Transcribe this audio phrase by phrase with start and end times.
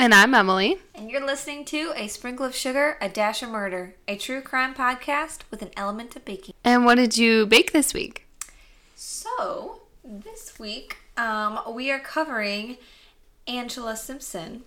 [0.00, 0.78] And I'm Emily.
[0.94, 4.72] and you're listening to A Sprinkle of Sugar, A Dash of Murder, a true crime
[4.72, 6.54] podcast with an element of baking.
[6.62, 8.24] And what did you bake this week?
[8.94, 12.76] So, this week, um, we are covering
[13.48, 14.62] Angela Simpson.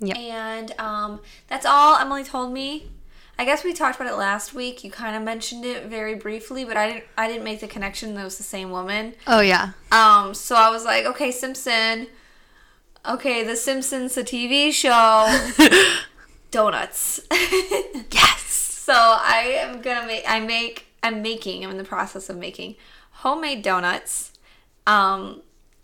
[0.00, 0.16] Yep.
[0.18, 2.90] And um, that's all Emily told me.
[3.38, 4.84] I guess we talked about it last week.
[4.84, 7.04] You kind of mentioned it very briefly, but I didn't.
[7.16, 9.14] I didn't make the connection that it was the same woman.
[9.26, 9.70] Oh, yeah.
[9.92, 12.08] Um, so I was like, okay, Simpson.
[13.06, 15.26] Okay, The Simpsons, the TV show.
[16.50, 17.20] Donuts.
[18.10, 18.42] Yes.
[18.42, 20.24] so I am gonna make.
[20.26, 20.86] I make.
[21.02, 21.62] I'm making.
[21.64, 22.76] I'm in the process of making
[23.10, 24.32] homemade donuts.
[24.86, 25.42] Um,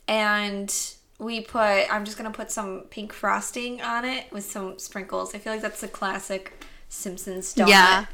[0.08, 0.74] and
[1.18, 1.92] we put.
[1.92, 5.34] I'm just gonna put some pink frosting on it with some sprinkles.
[5.34, 7.68] I feel like that's a classic Simpsons donut.
[7.68, 8.06] Yeah.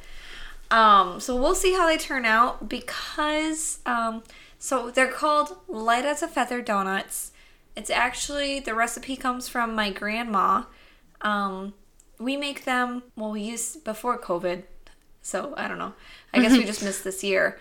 [0.70, 4.22] Um, so we'll see how they turn out because um,
[4.58, 7.32] so they're called light as a feather donuts.
[7.76, 10.64] It's actually the recipe comes from my grandma.
[11.20, 11.74] Um,
[12.18, 14.64] we make them well we used before COVID,
[15.22, 15.94] so I don't know.
[16.34, 17.58] I guess we just missed this year.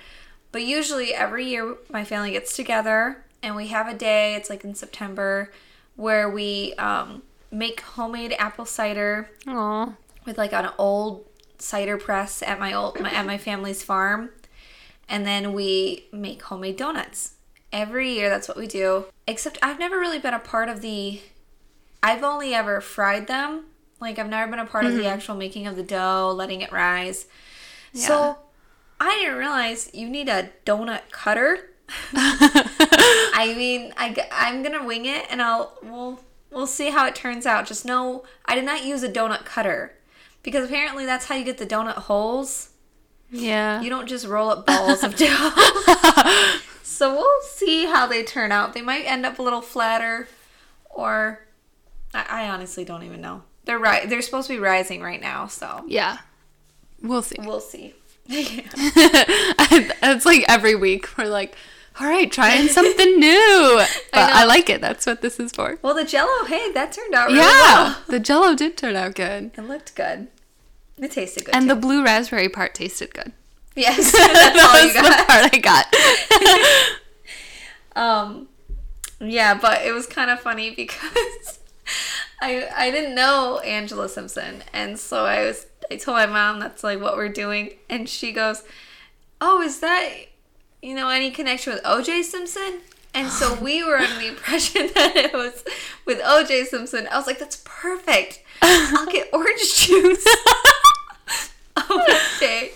[0.52, 4.64] But usually every year my family gets together and we have a day, it's like
[4.64, 5.52] in September,
[5.96, 7.22] where we um,
[7.52, 9.94] make homemade apple cider Aw.
[10.26, 11.26] with like an old
[11.58, 14.32] cider press at my old my, at my family's farm,
[15.08, 17.34] and then we make homemade donuts
[17.72, 18.30] every year.
[18.30, 19.06] That's what we do.
[19.28, 21.22] Except I've never really been a part of the.
[22.02, 23.66] I've only ever fried them.
[24.00, 25.08] Like I've never been a part of the mm-hmm.
[25.08, 27.28] actual making of the dough, letting it rise.
[27.92, 28.08] Yeah.
[28.08, 28.38] So
[29.00, 31.70] I didn't realize you need a donut cutter.
[32.14, 37.16] I mean, I, I, am gonna wing it, and I'll we'll we'll see how it
[37.16, 37.66] turns out.
[37.66, 39.96] Just know I did not use a donut cutter
[40.44, 42.70] because apparently that's how you get the donut holes.
[43.32, 43.82] Yeah.
[43.82, 45.52] You don't just roll up balls of dough.
[46.90, 48.74] so we'll see how they turn out.
[48.74, 50.28] They might end up a little flatter,
[50.90, 51.46] or
[52.14, 53.44] I, I honestly don't even know.
[53.66, 54.10] They're right.
[54.10, 56.18] They're supposed to be rising right now, so yeah.
[57.02, 57.36] We'll see.
[57.40, 57.94] we'll see.
[58.28, 61.56] it's like every week we're like,
[62.00, 63.82] all right, trying something new.
[64.12, 64.48] But I, know.
[64.48, 64.82] like it.
[64.82, 65.78] That's what this is for.
[65.82, 67.44] well, the Jello, hey, that turned out really Yeah.
[67.46, 67.98] well.
[68.08, 69.52] The jello did turn out good.
[69.56, 70.28] It looked good.
[70.98, 71.56] It tasted good.
[71.56, 71.76] And too.
[71.76, 73.32] the blue raspberry part tasted good.
[73.80, 76.96] Yes, that's all you That's the part I got.
[77.96, 78.48] Um,
[79.20, 81.60] yeah, but it was kind of funny because
[82.40, 86.82] I I didn't know Angela Simpson, and so I was I told my mom that's
[86.82, 88.64] like what we're doing, and she goes,
[89.42, 90.12] "Oh, is that
[90.82, 92.24] you know any connection with O.J.
[92.24, 92.80] Simpson?"
[93.14, 95.66] And so we were under the impression that it was
[96.06, 96.66] with O.J.
[96.66, 97.06] Simpson.
[97.12, 98.44] I was like, "That's perfect.
[98.62, 100.26] I'll get orange juice."
[101.76, 102.72] O.J.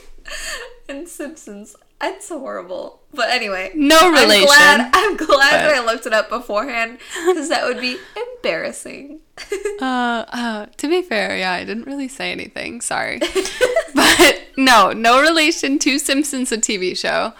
[0.93, 1.75] and Simpsons.
[2.01, 3.01] It's horrible.
[3.13, 3.71] But anyway.
[3.75, 4.47] No relation.
[4.49, 9.19] I'm glad, I'm glad that I looked it up beforehand because that would be embarrassing.
[9.81, 12.79] Uh, uh, to be fair, yeah, I didn't really say anything.
[12.79, 13.19] Sorry.
[13.95, 17.33] but no, no relation to Simpsons, the TV show,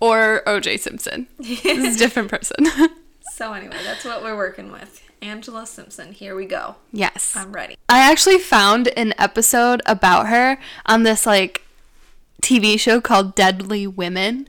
[0.00, 1.28] or OJ Simpson.
[1.38, 2.66] This is a different person.
[3.34, 5.00] so anyway, that's what we're working with.
[5.22, 6.12] Angela Simpson.
[6.12, 6.76] Here we go.
[6.92, 7.36] yes.
[7.36, 7.76] I'm ready.
[7.88, 11.65] I actually found an episode about her on this like
[12.46, 14.48] TV show called Deadly Women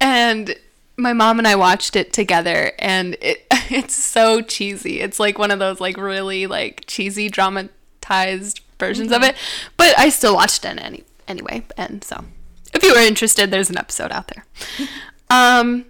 [0.00, 0.56] and
[0.96, 5.00] my mom and I watched it together and it it's so cheesy.
[5.00, 9.36] It's like one of those like really like cheesy dramatized versions of it,
[9.76, 11.66] but I still watched it any anyway.
[11.76, 12.24] And so
[12.72, 14.46] if you were interested, there's an episode out there.
[15.30, 15.86] Um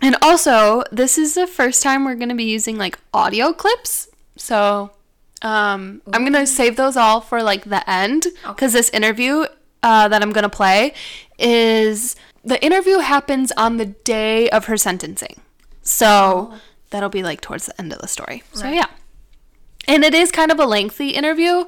[0.00, 4.08] and also, this is the first time we're going to be using like audio clips.
[4.36, 4.90] So,
[5.42, 9.46] um, I'm going to save those all for like the end because this interview
[9.84, 10.94] uh, that I'm going to play
[11.38, 15.42] is the interview happens on the day of her sentencing.
[15.82, 16.54] So,
[16.88, 18.42] that'll be like towards the end of the story.
[18.54, 18.86] So, yeah.
[19.86, 21.66] And it is kind of a lengthy interview.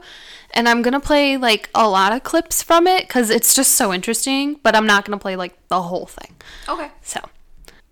[0.53, 3.73] And I'm going to play like a lot of clips from it because it's just
[3.73, 6.37] so interesting, but I'm not going to play like the whole thing.
[6.67, 6.89] Okay.
[7.03, 7.21] So,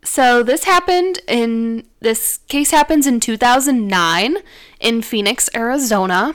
[0.02, 4.38] so this happened in this case happens in 2009
[4.80, 6.34] in Phoenix, Arizona,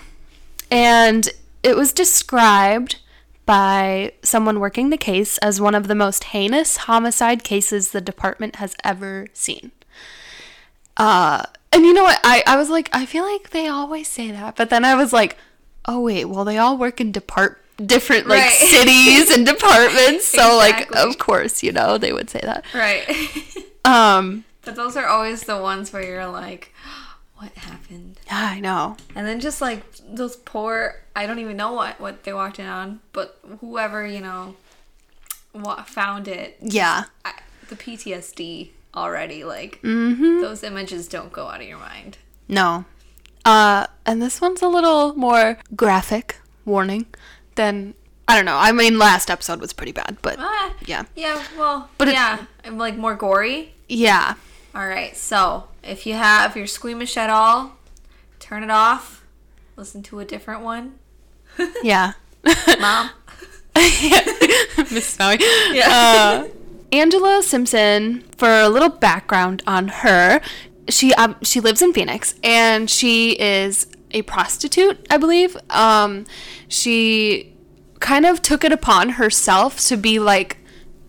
[0.70, 1.30] and
[1.64, 2.98] it was described
[3.50, 8.58] by someone working the case as one of the most heinous homicide cases the department
[8.58, 9.72] has ever seen.
[10.98, 11.42] Uh,
[11.74, 12.20] and you know what?
[12.24, 15.12] I, I was like, I feel like they always say that, but then I was
[15.12, 15.36] like,
[15.86, 18.52] oh wait, well they all work in depart different like Right.
[18.54, 22.64] cities and departments, so like of course you know they would say that.
[22.76, 23.08] Right.
[23.86, 26.72] Um, but those are always the ones where you're like,
[27.40, 28.20] what happened?
[28.28, 28.96] yeah, I know.
[29.16, 32.66] And then just like those poor, I don't even know what, what they walked in
[32.68, 34.56] on, but whoever, you know,
[35.52, 37.34] what found it, Yeah, I,
[37.70, 40.42] the PTSD already, like, Mm-hmm.
[40.42, 42.18] those images don't go out of your mind.
[42.48, 42.86] no,
[43.46, 47.06] Uh, and this one's a little more graphic warning
[47.56, 47.94] than
[48.28, 48.58] I don't know.
[48.58, 52.78] I mean, last episode was pretty bad, but Ah, yeah, yeah, well, But yeah, I'm
[52.78, 53.74] like more gory.
[53.88, 54.36] yeah,
[54.76, 57.78] All right, so if you have, if you're squeamish at all,
[58.40, 59.26] turn it off.
[59.76, 61.00] Listen to a different one.
[61.84, 62.14] yeah.
[62.80, 63.10] Mom.
[63.76, 65.40] Miss Snowy.
[65.84, 66.48] Uh,
[66.92, 68.22] Angela Simpson.
[68.38, 70.42] For a little background on her,
[70.90, 75.58] she um, she lives in Phoenix and she is a prostitute, I believe.
[75.70, 76.26] Um,
[76.68, 77.54] she
[78.00, 80.58] kind of took it upon herself to be like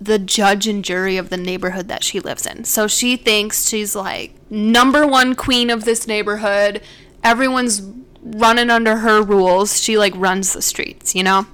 [0.00, 2.64] the judge and jury of the neighborhood that she lives in.
[2.64, 6.80] So she thinks she's like number one queen of this neighborhood.
[7.22, 7.82] Everyone's
[8.22, 9.82] running under her rules.
[9.82, 11.46] She like runs the streets, you know?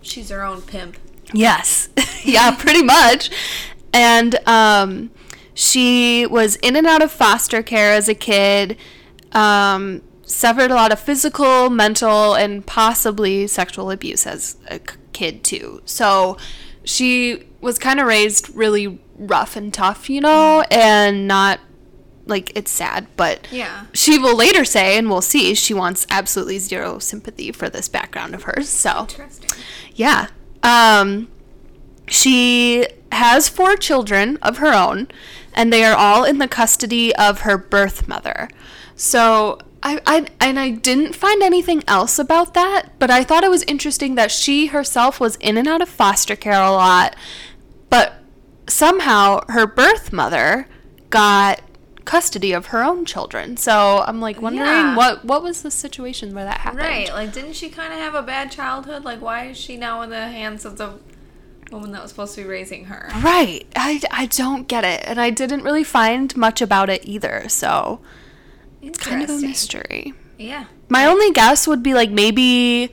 [0.00, 0.96] She's her own pimp.
[1.34, 1.90] Yes.
[2.24, 3.30] yeah, pretty much.
[3.92, 5.10] And um,
[5.52, 8.78] she was in and out of foster care as a kid,
[9.32, 14.80] um, suffered a lot of physical, mental, and possibly sexual abuse as a
[15.12, 15.82] kid, too.
[15.84, 16.38] So
[16.84, 21.60] she was kind of raised really rough and tough, you know, and not
[22.26, 23.86] like it's sad, but Yeah.
[23.92, 28.34] she will later say, and we'll see, she wants absolutely zero sympathy for this background
[28.34, 28.68] of hers.
[28.68, 29.00] So.
[29.10, 29.50] Interesting.
[29.94, 30.28] Yeah.
[30.62, 31.28] Um,
[32.06, 35.08] she has four children of her own,
[35.54, 38.48] and they are all in the custody of her birth mother.
[38.94, 43.50] So I, I and I didn't find anything else about that, but I thought it
[43.50, 47.16] was interesting that she herself was in and out of foster care a lot,
[47.88, 48.14] but
[48.68, 50.66] somehow her birth mother
[51.08, 51.62] got
[52.04, 53.56] custody of her own children.
[53.56, 54.96] So I'm like wondering Yeah.
[54.96, 56.82] what what was the situation where that happened.
[56.82, 57.08] Right.
[57.08, 59.04] Like, didn't she kind of have a bad childhood?
[59.04, 60.94] Like, why is she now in the hands of the
[61.70, 63.10] woman that was supposed to be raising her?
[63.22, 63.66] Right.
[63.76, 65.02] I, I don't get it.
[65.04, 67.48] And I didn't really find much about it either.
[67.48, 68.00] So
[68.82, 70.14] it's kind of a mystery.
[70.38, 70.66] Yeah.
[70.88, 72.90] My only guess would be like maybe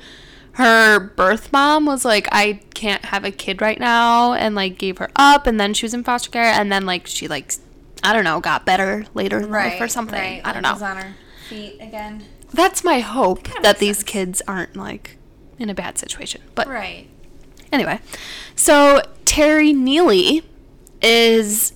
[0.54, 4.98] her birth mom was like, I can't have a kid right now and like gave
[4.98, 5.48] her up.
[5.48, 6.44] And then she was in foster care.
[6.52, 7.54] And then like she like,
[8.04, 9.74] I don't know, got better later in Right.
[9.74, 10.20] life or something.
[10.20, 10.42] Right.
[10.44, 10.86] I don't like, know.
[10.86, 11.16] on her
[11.48, 12.26] feet again.
[12.54, 14.10] That's my hope that these sense.
[14.10, 15.18] kids aren't like
[15.60, 16.42] in a bad situation.
[16.56, 17.08] But Right.
[17.72, 18.00] Anyway,
[18.56, 20.44] so Terry Neely
[21.02, 21.74] is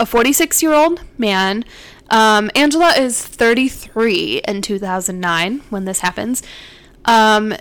[0.00, 1.64] a 46 year old man.
[2.10, 6.42] Um, Angela is 33 in 2009 when this happens.
[7.04, 7.54] Um,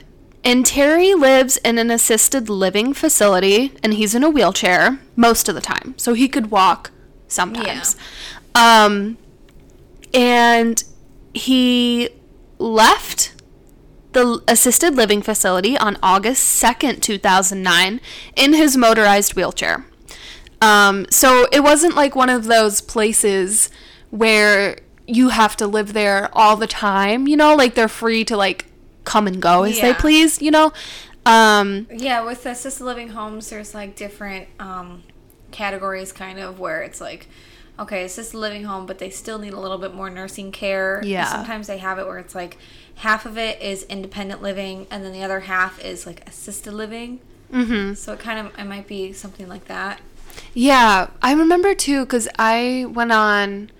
[0.44, 5.55] and Terry lives in an assisted living facility and he's in a wheelchair most of
[5.55, 5.94] the time.
[5.97, 6.91] So he could walk
[7.27, 7.95] sometimes.
[8.55, 9.17] Um,
[10.13, 10.83] and
[11.33, 12.09] he
[12.57, 13.33] left
[14.13, 18.01] the assisted living facility on August 2nd, 2009,
[18.35, 19.85] in his motorized wheelchair.
[20.61, 23.69] Um, so it wasn't like one of those places
[24.17, 24.77] where
[25.07, 28.65] you have to live there all the time, you know, like they're free to like
[29.03, 30.73] come and go as they please, you know.
[31.25, 35.03] Um, Yeah, with assisted living homes, there's like different um,
[35.51, 37.27] categories, kind of where it's like,
[37.79, 40.99] okay, assisted living home, but they still need a little bit more nursing care.
[40.99, 41.25] And Yeah.
[41.25, 42.57] Sometimes they have it where it's like
[42.95, 47.19] half of it is independent living, and then the other half is like assisted living.
[47.53, 47.95] mhm.
[47.95, 50.01] So it kind of it might be something like that.
[50.53, 53.71] Yeah, I remember too because I went on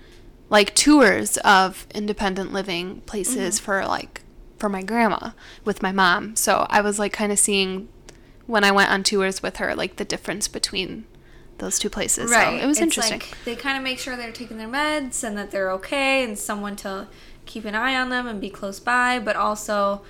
[0.50, 3.64] like tours of independent living places mm-hmm.
[3.64, 4.22] for like
[4.58, 5.30] for my grandma
[5.64, 6.34] with my mom.
[6.36, 7.88] So I was like kind of seeing
[8.46, 11.04] when I went on tours with her like the difference between
[11.58, 12.30] those two places.
[12.30, 13.20] So it was It's interesting.
[13.20, 16.38] Like they kind of make sure they're taking their meds and that they're okay, and
[16.38, 17.08] someone to
[17.46, 20.02] keep an eye on them and be close by, but also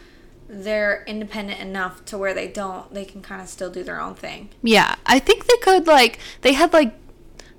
[0.49, 4.15] they're independent enough to where they don't they can kind of still do their own
[4.15, 4.51] thing.
[4.63, 6.95] Yeah, I think they could like they had like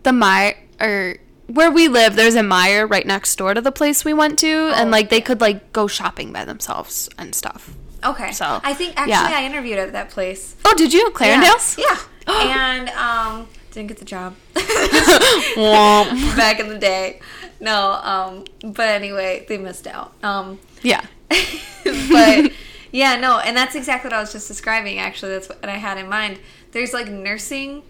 [0.03, 1.17] the my or
[1.49, 2.15] where we live.
[2.15, 5.09] There's a Meyer right next door to the place we went to, and Oh, like
[5.09, 7.75] they could like go shopping by themselves and stuff.
[8.03, 8.31] Okay.
[8.31, 9.39] So, I think actually yeah.
[9.39, 10.55] I interviewed at that place.
[10.65, 11.77] Oh, did you Clarendale's?
[11.77, 11.97] Yeah.
[12.27, 12.27] yeah.
[12.77, 14.35] and um didn't get the job.
[14.55, 17.19] Back in the day.
[17.59, 20.13] No, um but anyway, they missed out.
[20.23, 21.05] Um Yeah.
[21.83, 22.51] but
[22.91, 24.97] yeah, no, and that's exactly what I was just describing.
[24.97, 26.39] Actually, that's what I had in mind.
[26.71, 27.83] There's like nursing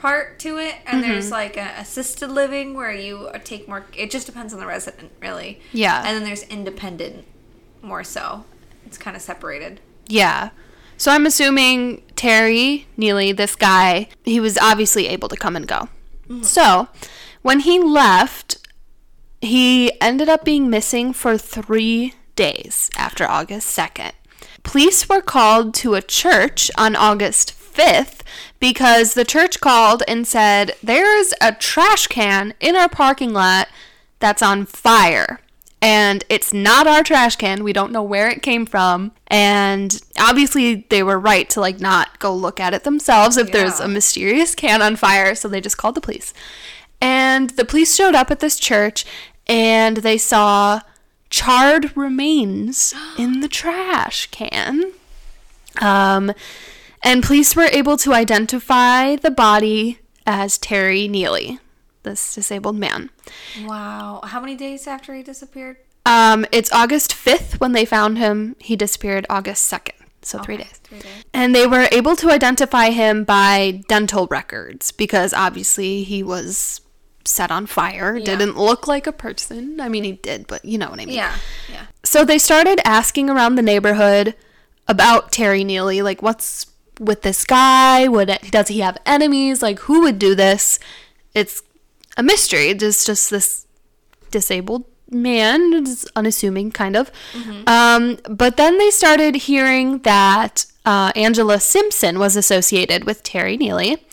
[0.00, 1.12] part to it, and Mm-hmm.
[1.12, 3.84] there's like assisted living where you take more.
[3.96, 5.60] It just depends on the resident, really.
[5.72, 5.98] Yeah.
[6.04, 7.24] And then there's independent,
[7.82, 8.44] more so.
[8.86, 9.80] It's kind of separated.
[10.08, 10.50] Yeah.
[10.96, 15.88] So I'm assuming Terry Neely, this guy, he was obviously able to come and go.
[16.42, 16.88] So
[17.42, 18.68] when he left,
[19.40, 24.12] he ended up being missing for three days after August 2nd.
[24.62, 28.20] Police were called to a church on August 5th
[28.58, 33.68] because the church called and said, There's a trash can in our parking lot
[34.18, 35.40] that's on fire.
[35.82, 37.64] and it's not our trash can.
[37.64, 39.12] We don't know where it came from.
[39.28, 43.80] And obviously, they were right to like not go look at it themselves if there's
[43.80, 45.34] a mysterious can on fire.
[45.34, 46.34] So they just called the police.
[47.00, 49.06] And the police showed up at this church
[49.46, 50.80] and they saw
[51.30, 54.92] charred remains in the trash can.
[55.80, 56.32] Um,
[57.02, 61.58] and police were able to identify the body as Terry Neely,
[62.02, 63.10] this disabled man.
[63.64, 64.20] Wow.
[64.24, 65.78] How many days after he disappeared?
[66.06, 68.56] Um, it's August 5th when they found him.
[68.58, 69.92] He disappeared August 2nd,
[70.22, 70.80] so three days.
[70.82, 71.24] Three days.
[71.32, 76.80] And they were able to identify him by dental records because obviously he was
[77.24, 78.16] set on fire.
[78.16, 78.24] Yeah.
[78.24, 79.80] Didn't look like a person.
[79.80, 81.14] I mean, he did, but you know what I mean.
[81.14, 81.36] Yeah.
[81.70, 81.86] Yeah.
[82.02, 84.34] So they started asking around the neighborhood
[84.88, 86.64] about Terry Neely, like what's
[87.00, 88.06] with this guy?
[88.06, 89.62] Would does he have enemies?
[89.62, 90.78] Like who would do this?
[91.34, 91.62] It's
[92.16, 92.68] a mystery.
[92.68, 93.66] It's just this
[94.30, 97.10] disabled man, it's unassuming kind of.
[97.66, 104.04] Um, but then they started hearing that uh, Angela Simpson was associated with Terry Neely,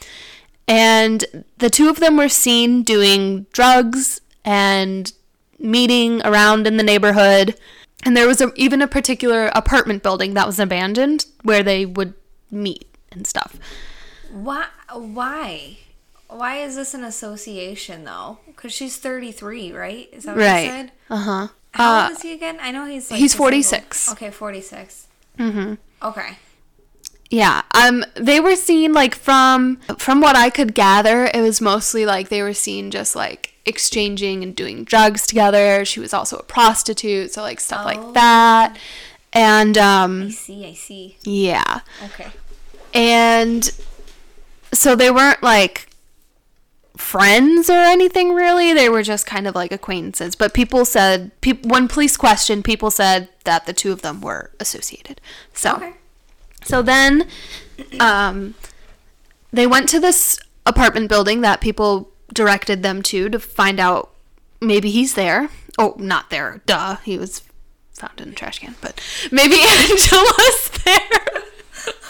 [0.67, 5.13] and the two of them were seen doing drugs and
[5.59, 7.55] meeting around in the neighborhood.
[8.03, 12.13] And there was a, even a particular apartment building that was abandoned where they would
[12.51, 13.57] meet and stuff.
[14.31, 14.67] Why?
[14.93, 15.77] Why?
[16.29, 18.39] Why is this an association though?
[18.45, 20.09] Because she's 33, right?
[20.11, 20.63] Is that what Right.
[20.65, 20.91] you said?
[21.09, 21.47] Uh huh.
[21.71, 22.57] How old is he again?
[22.61, 24.11] I know he's like he's 46.
[24.13, 25.07] Okay, 46.
[25.37, 25.73] Mm-hmm.
[26.01, 26.37] Okay.
[27.29, 27.61] Yeah.
[27.73, 28.03] Um.
[28.15, 32.41] They were seen like from from what I could gather, it was mostly like they
[32.41, 35.83] were seen just like exchanging and doing drugs together.
[35.85, 37.85] She was also a prostitute, so like stuff Oh.
[37.85, 38.77] like that.
[39.37, 40.23] And um.
[40.23, 40.65] I see.
[40.65, 41.17] I see.
[41.23, 41.81] Yeah.
[42.05, 42.27] Okay.
[42.93, 43.69] And
[44.73, 45.87] so they weren't like
[46.95, 48.73] friends or anything really.
[48.73, 50.35] They were just kind of like acquaintances.
[50.35, 54.49] But people said, peop when police questioned, people said that the two of them were
[54.59, 55.21] associated.
[55.53, 55.93] So, Okay.
[56.63, 57.27] so then
[57.99, 58.55] um,
[59.53, 64.09] they went to this apartment building that people directed them to to find out
[64.59, 65.49] maybe he's there.
[65.77, 66.61] Oh, not there.
[66.65, 66.95] Duh.
[67.05, 67.43] He was
[67.97, 68.75] found in a trash can.
[68.81, 69.01] But
[69.31, 69.55] maybe
[69.89, 71.43] Angela's there.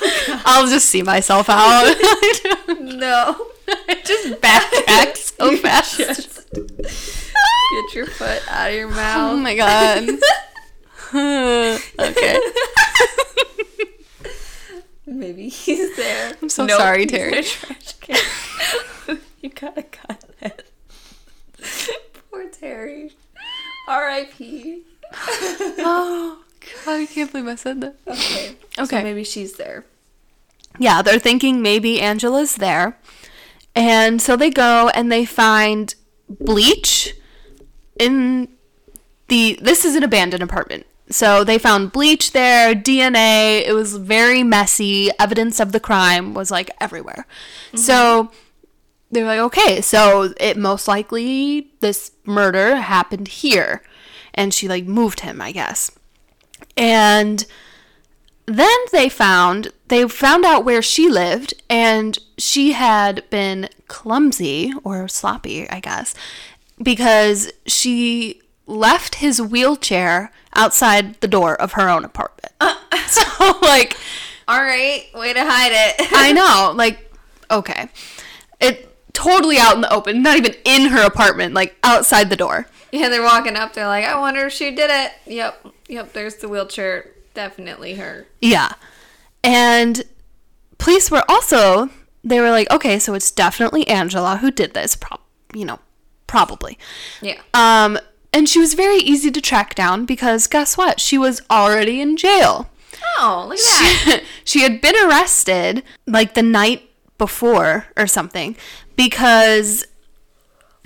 [0.45, 1.95] I'll just see myself out.
[2.79, 3.47] No.
[4.03, 5.97] just backtrack so fast.
[6.53, 9.33] Get your foot out of your oh mouth.
[9.33, 10.09] Oh my god.
[11.99, 12.39] okay.
[15.05, 16.33] Maybe he's there.
[16.41, 17.39] I'm so sorry, he's in Terry.
[17.39, 19.19] a trash can.
[19.41, 20.69] you gotta cut it.
[22.29, 23.11] Poor Terry.
[23.87, 24.83] R.I.P.
[25.79, 26.43] Oh
[26.85, 27.95] god, I can't believe I said that.
[28.07, 28.55] Okay.
[28.77, 28.97] Okay.
[28.97, 29.85] So maybe she's there.
[30.79, 32.97] Yeah, they're thinking maybe Angela's there.
[33.75, 35.93] And so they go and they find
[36.29, 37.13] bleach
[37.99, 38.49] in
[39.27, 40.85] the this is an abandoned apartment.
[41.09, 45.09] So they found bleach there, DNA, it was very messy.
[45.19, 47.25] Evidence of the crime was like everywhere.
[47.67, 47.77] Mm-hmm.
[47.77, 48.31] So
[49.11, 53.81] they're like, okay, so it most likely this murder happened here.
[54.37, 55.91] And she like moved him, I guess.
[56.77, 57.45] And
[58.47, 65.07] then they found they found out where she lived and she had been clumsy or
[65.07, 66.15] sloppy i guess
[66.81, 72.75] because she left his wheelchair outside the door of her own apartment uh.
[73.07, 73.97] so like
[74.47, 75.07] All right.
[75.13, 76.07] Way to hide it.
[76.13, 77.13] i know like
[77.51, 77.89] okay
[78.61, 82.65] it totally out in the open not even in her apartment like outside the door
[82.91, 83.73] yeah, they're walking up.
[83.73, 85.11] They're like, I wonder if she did it.
[85.25, 85.67] Yep.
[85.87, 86.13] Yep.
[86.13, 87.11] There's the wheelchair.
[87.33, 88.27] Definitely her.
[88.41, 88.73] Yeah.
[89.43, 90.03] And
[90.77, 91.89] police were also
[92.23, 95.21] they were like, okay, so it's definitely Angela who did this, prob
[95.53, 95.79] you know,
[96.25, 96.77] probably.
[97.21, 97.41] Yeah.
[97.53, 97.99] Um
[98.33, 100.99] and she was very easy to track down because guess what?
[100.99, 102.69] She was already in jail.
[103.17, 104.23] Oh, look at that.
[104.43, 108.55] she had been arrested like the night before or something
[108.95, 109.85] because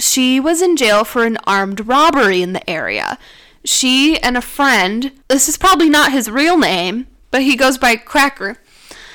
[0.01, 3.17] she was in jail for an armed robbery in the area.
[3.63, 7.96] She and a friend, this is probably not his real name, but he goes by
[7.96, 8.58] Cracker.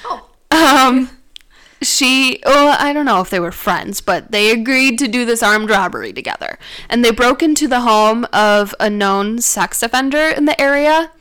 [0.05, 0.31] Oh.
[0.51, 1.11] Um,
[1.83, 5.43] she, well, I don't know if they were friends, but they agreed to do this
[5.43, 6.59] armed robbery together.
[6.89, 11.13] And they broke into the home of a known sex offender in the area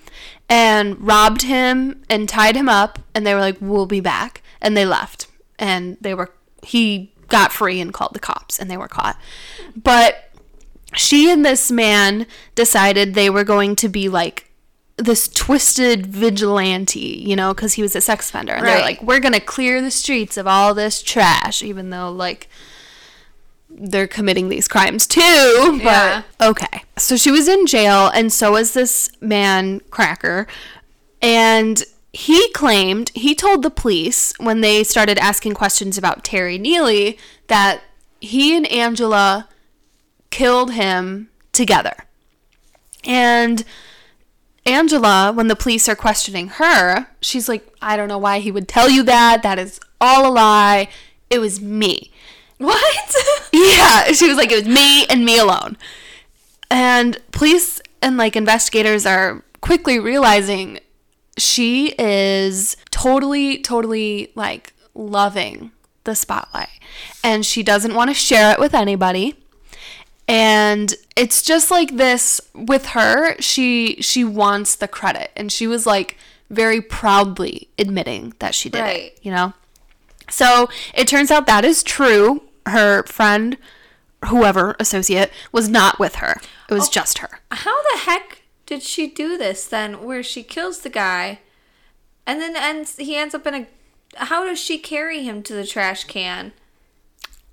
[0.47, 2.99] and robbed him and tied him up.
[3.13, 4.43] And they were like, we'll be back.
[4.61, 5.27] And they left.
[5.57, 6.31] And they were,
[6.61, 9.17] he got free and called the cops and they were caught.
[9.75, 10.31] But
[10.93, 14.49] she and this man decided they were going to be like
[14.97, 18.53] this twisted vigilante, you know, because he was a sex offender.
[18.53, 22.09] And they're like, we're going to clear the streets of all this trash, even though,
[22.09, 22.47] like,
[23.69, 25.79] they're committing these crimes too.
[25.83, 26.23] But Yeah.
[26.41, 26.83] okay.
[26.97, 30.47] So she was in jail, and so was this man, Cracker.
[31.21, 31.83] And
[32.15, 37.17] he claimed, he told the police when they started asking questions about Terry Neely
[37.47, 37.81] that
[38.21, 39.49] he and Angela
[40.29, 42.05] killed him together.
[43.03, 43.65] And
[44.65, 48.69] Angela, when the police are questioning her, she's like, I don't know why he would
[48.69, 49.43] tell you that.
[49.43, 50.87] That is all a lie.
[51.29, 52.11] It was me.
[52.57, 53.15] What?
[53.51, 55.77] Yeah, she was like, it was me and me alone.
[56.69, 60.79] And police and like investigators are quickly realizing
[61.37, 65.71] she is totally, totally like loving
[66.03, 66.69] the spotlight.
[67.23, 69.35] And she doesn't want to share it with anybody.
[70.27, 75.31] And it's just like this with her, she she wants the credit.
[75.35, 76.17] And she was like
[76.49, 78.97] very proudly admitting that she did Right.
[78.97, 79.53] it, you know?
[80.29, 82.41] So it turns out that is true.
[82.65, 83.57] Her friend,
[84.25, 86.41] whoever associate, was not with her.
[86.69, 86.91] It was oh.
[86.91, 87.39] just her.
[87.51, 90.03] How the heck did she do this then?
[90.03, 91.39] Where she kills the guy,
[92.25, 93.67] and then ends he ends up in a.
[94.15, 96.53] How does she carry him to the trash can?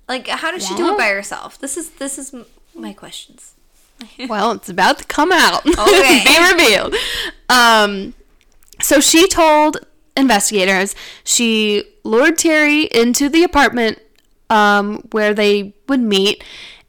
[0.07, 1.57] Like, how does she do it by herself?
[1.59, 2.33] This is this is
[2.75, 3.53] my questions.
[4.27, 5.65] Well, it's about to come out.
[5.67, 6.23] Okay.
[6.25, 6.95] Be revealed.
[7.47, 8.13] Um,
[8.81, 9.77] so she told
[10.17, 10.93] investigators
[11.23, 13.99] she lured Terry into the apartment
[14.49, 16.43] um, where they would meet,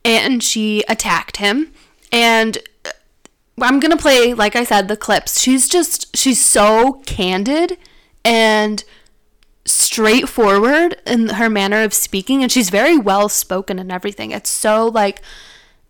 [0.04, 1.72] and she attacked him.
[2.10, 2.58] And
[3.60, 5.40] I'm gonna play, like I said, the clips.
[5.40, 7.78] She's just she's so candid
[8.24, 8.82] and
[9.64, 14.30] straightforward in her manner of speaking, and she's very well spoken and everything.
[14.30, 15.22] It's so like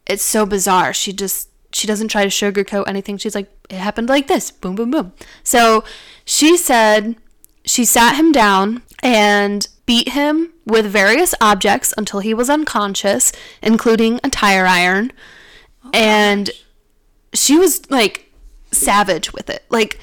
[0.06, 0.92] it's so bizarre.
[0.92, 3.18] She just she doesn't try to sugarcoat anything.
[3.18, 4.50] She's like, it happened like this.
[4.50, 5.12] Boom, boom, boom.
[5.42, 5.84] So
[6.24, 7.16] she said
[7.64, 14.20] she sat him down and beat him with various objects until he was unconscious, including
[14.22, 15.12] a tire iron.
[15.84, 16.50] Oh, and
[17.34, 18.32] she was like
[18.72, 19.64] savage with it.
[19.68, 19.98] Like,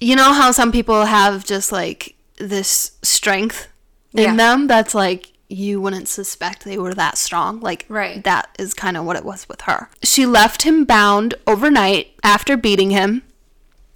[0.00, 3.68] you know how some people have just like this strength
[4.12, 4.36] in Yeah.
[4.36, 7.60] them that's like you wouldn't suspect they were that strong.
[7.60, 8.24] Like, Right.
[8.24, 9.88] that is kind of what it was with her.
[10.02, 13.22] She left him bound overnight after beating him.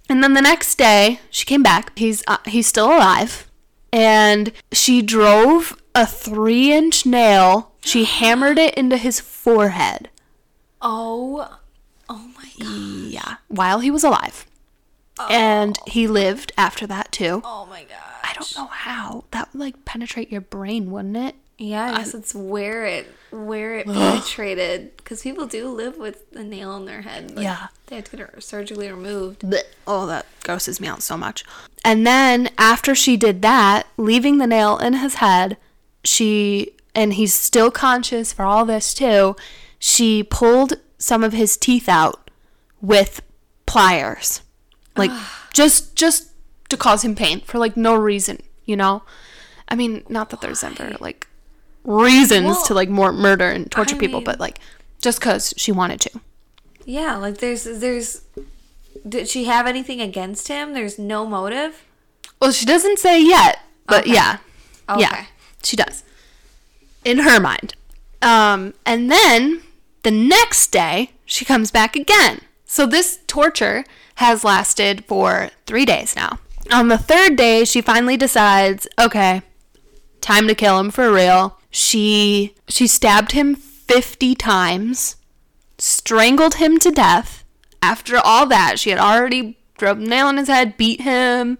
[0.07, 1.91] And then the next day, she came back.
[1.97, 3.47] He's uh, he's still alive,
[3.93, 7.71] and she drove a three-inch nail.
[7.81, 10.09] She hammered it into his forehead.
[10.81, 11.57] Oh.
[12.65, 14.45] Yeah, while he was alive,
[15.29, 15.83] and oh.
[15.91, 17.41] he lived after that too.
[17.43, 17.97] Oh my god.
[18.23, 21.35] I don't know how that would like penetrate your brain, wouldn't it?
[21.57, 26.43] Yeah, I guess it's where it where it penetrated because people do live with a
[26.43, 27.33] nail in their head.
[27.35, 27.67] But Yeah.
[27.87, 29.41] they have to get it surgically removed.
[29.41, 29.63] Blech.
[29.85, 31.43] Oh, that grosses me out so much.
[31.83, 35.57] And then after she did that, leaving the nail in his head,
[36.03, 39.35] she and he's still conscious for all this too.
[39.77, 42.18] She pulled some of his teeth out
[42.81, 43.21] with
[43.65, 44.41] pliers.
[44.95, 45.11] Like
[45.53, 46.29] just just
[46.69, 49.03] to cause him pain for like no reason, you know?
[49.67, 51.27] I mean, not that there's ever like
[51.83, 54.59] reasons Well, to like more murder and torture I people, mean- but like
[55.01, 56.19] just cuz she wanted to.
[56.85, 58.21] Yeah, like there's there's.
[59.07, 60.73] Did she have anything against him?
[60.73, 61.83] There's no motive.
[62.41, 64.13] Well, she doesn't say yet, but Okay.
[64.13, 64.37] yeah.
[64.89, 65.01] Okay.
[65.01, 65.25] Yeah,
[65.63, 66.03] she does.
[67.05, 67.75] In her mind.
[68.21, 69.61] Um, and then
[70.03, 72.41] the next day, she comes back again.
[72.71, 73.83] So this torture
[74.17, 76.37] has lasted for three days now.
[76.71, 79.41] On the third day, she finally decides, okay,
[80.21, 81.57] time to kill him for real.
[81.71, 85.15] She she stabbed him 50 times,
[85.79, 87.43] strangled him to death.
[87.81, 91.57] After all that, she had already drove a nail in his head, beat him,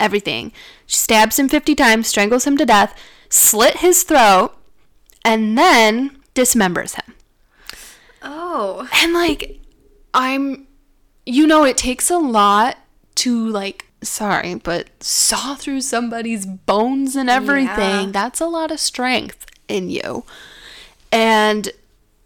[0.00, 0.50] everything.
[0.84, 4.56] She stabs him 50 times, strangles him to death, slit his throat,
[5.24, 7.14] and then dismembers him.
[8.20, 8.88] Oh.
[9.00, 9.59] And like,
[10.14, 10.66] I'm,
[11.26, 12.78] you know, it takes a lot
[13.16, 18.06] to like, sorry, but saw through somebody's bones and everything.
[18.06, 18.10] Yeah.
[18.12, 20.24] That's a lot of strength in you.
[21.12, 21.70] And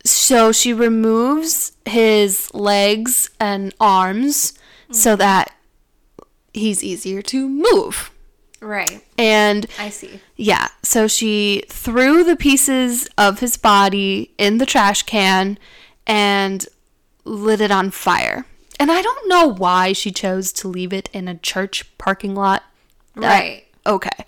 [0.04, 4.54] so she removes his legs and arms
[4.90, 5.18] so mm-hmm.
[5.20, 5.54] that
[6.52, 8.10] he's easier to move.
[8.60, 9.04] Right.
[9.18, 10.20] And I see.
[10.36, 15.58] yeah, so she threw the pieces of his body in the trash can
[16.06, 16.66] and
[17.24, 18.44] lit it on fire.
[18.80, 22.62] And I don't know why she chose to leave it in a church parking lot.
[23.14, 23.64] That- Right.
[23.86, 24.24] Okay.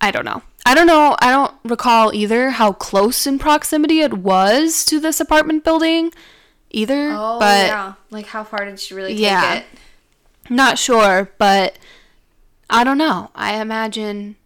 [0.00, 0.42] I don't know.
[0.66, 1.14] I don't know.
[1.20, 6.10] I don't recall either how close in proximity it was to this apartment building
[6.70, 7.10] either.
[7.12, 7.92] Oh but yeah.
[8.10, 9.54] Like how far did she really take Yeah.
[9.56, 9.64] it?
[10.50, 11.78] not sure, but
[12.70, 13.30] I don't know.
[13.34, 14.36] I imagine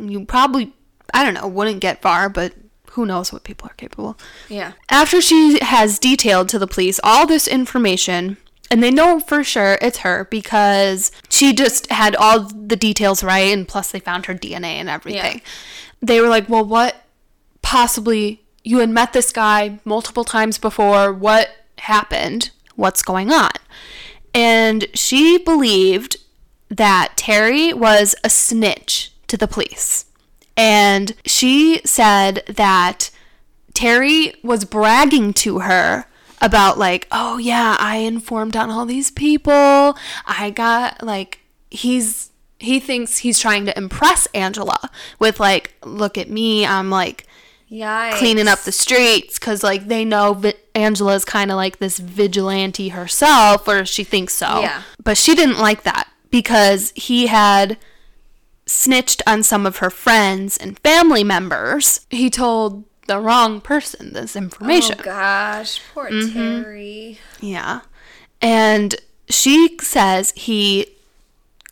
[0.00, 0.72] you probably,
[1.12, 2.54] I don't know, wouldn't get far, but
[2.90, 4.18] who knows what people are capable.
[4.48, 4.72] Yeah.
[4.88, 8.36] After she has detailed to the police all this information,
[8.70, 13.52] and they know for sure it's her because she just had all the details right,
[13.52, 15.36] and plus they found her DNA and everything.
[15.36, 15.44] Yeah.
[16.02, 16.96] They were like, well, what
[17.62, 21.12] possibly, you had met this guy multiple times before.
[21.12, 22.50] What happened?
[22.76, 23.50] What's going on?
[24.34, 26.16] And she believed
[26.68, 30.06] that Terry was a snitch to the police.
[30.60, 33.10] And she said that
[33.72, 36.04] Terry was bragging to her
[36.42, 39.96] about, like, oh, yeah, I informed on all these people.
[40.26, 46.28] I got, like, he's, he thinks he's trying to impress Angela with, like, look at
[46.28, 46.66] me.
[46.66, 47.26] I'm, like,
[47.68, 48.16] Yeah.
[48.18, 52.88] cleaning up the streets because like they know Vi- Angela's kind of like this vigilante
[52.88, 54.60] herself, or she thinks so.
[54.60, 54.82] Yeah.
[55.02, 57.78] But she didn't like that because he had
[58.70, 62.06] snitched on some of her friends and family members.
[62.08, 64.96] He told the wrong person this information.
[65.00, 66.62] Oh gosh, poor Mm-hmm.
[66.62, 67.18] Terry.
[67.40, 67.80] Yeah.
[68.40, 68.94] And
[69.28, 70.86] she says he,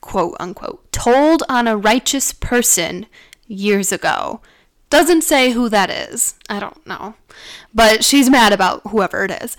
[0.01, 3.07] quote unquote, told on a righteous person
[3.47, 4.41] years ago.
[4.91, 6.35] Doesn't say who that is.
[6.49, 7.15] I don't know.
[7.73, 9.57] But she's mad about whoever it is.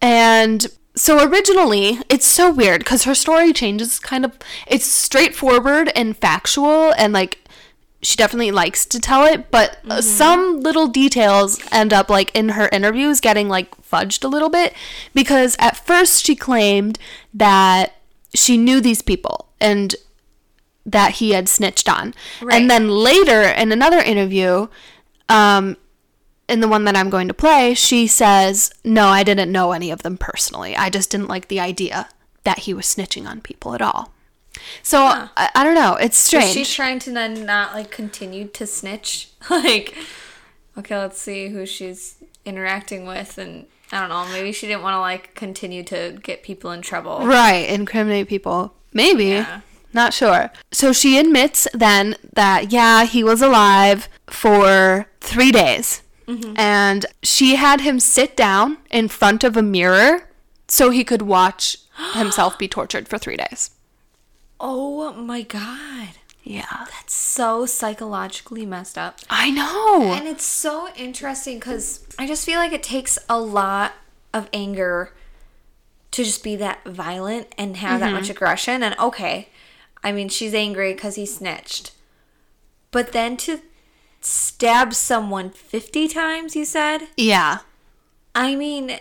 [0.00, 0.66] And
[0.96, 6.92] so originally, it's so weird because her story changes kind of, it's straightforward and factual
[6.96, 7.46] and like
[8.02, 12.50] she definitely likes to tell it, but uh, some little details end up like in
[12.50, 14.74] her interviews getting like fudged a little bit
[15.12, 16.98] because at first she claimed
[17.34, 17.94] that
[18.34, 19.96] she knew these people and
[20.84, 22.14] that he had snitched on.
[22.40, 22.60] Right.
[22.60, 24.68] And then later in another interview,
[25.28, 25.76] um,
[26.48, 29.90] in the one that I'm going to play, she says, No, I didn't know any
[29.90, 30.76] of them personally.
[30.76, 32.08] I just didn't like the idea
[32.44, 34.12] that he was snitching on people at all.
[34.82, 35.96] So I, I don't know.
[35.96, 36.56] It's strange.
[36.56, 39.30] Is she trying to then not like continue to snitch?
[39.48, 39.94] Like,
[40.76, 44.26] okay, let's see who she's interacting with, and I don't know.
[44.32, 47.24] Maybe she didn't want to like continue to get people in trouble.
[47.24, 48.74] Right, incriminate people.
[48.92, 49.26] Maybe.
[49.26, 49.60] Yeah.
[49.92, 50.50] Not sure.
[50.72, 56.02] So she admits then that, yeah, he was alive for three days.
[56.26, 56.54] Mm-hmm.
[56.58, 60.28] And she had him sit down in front of a mirror
[60.68, 61.78] so he could watch
[62.14, 63.70] himself be tortured for three days.
[64.58, 66.08] Oh my god,
[66.42, 66.86] Yeah.
[66.90, 69.20] that's so psychologically messed up.
[69.28, 70.12] I know.
[70.14, 73.92] And it's so interesting because I just feel like it takes a lot
[74.32, 75.12] of anger
[76.12, 78.14] to just be that violent and have that mm-hmm.
[78.14, 78.82] much aggression.
[78.82, 79.50] And okay,
[80.02, 81.92] I mean, she's angry because he snitched.
[82.90, 83.60] But then to
[84.26, 87.08] stab someone 50 times, you said?
[87.16, 87.58] yeah.
[88.34, 88.98] I mean,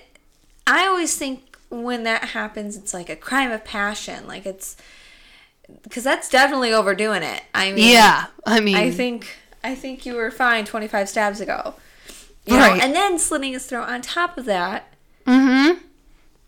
[0.65, 4.27] I always think when that happens, it's like a crime of passion.
[4.27, 4.77] Like it's.
[5.83, 7.41] Because that's definitely overdoing it.
[7.53, 8.27] I mean, Yeah.
[8.45, 11.73] I mean, I think I think you were fine 25 stabs ago.
[12.45, 12.77] You Right.
[12.77, 12.83] know?
[12.83, 14.93] And then slitting his throat on top of that
[15.25, 15.79] mm-hmm.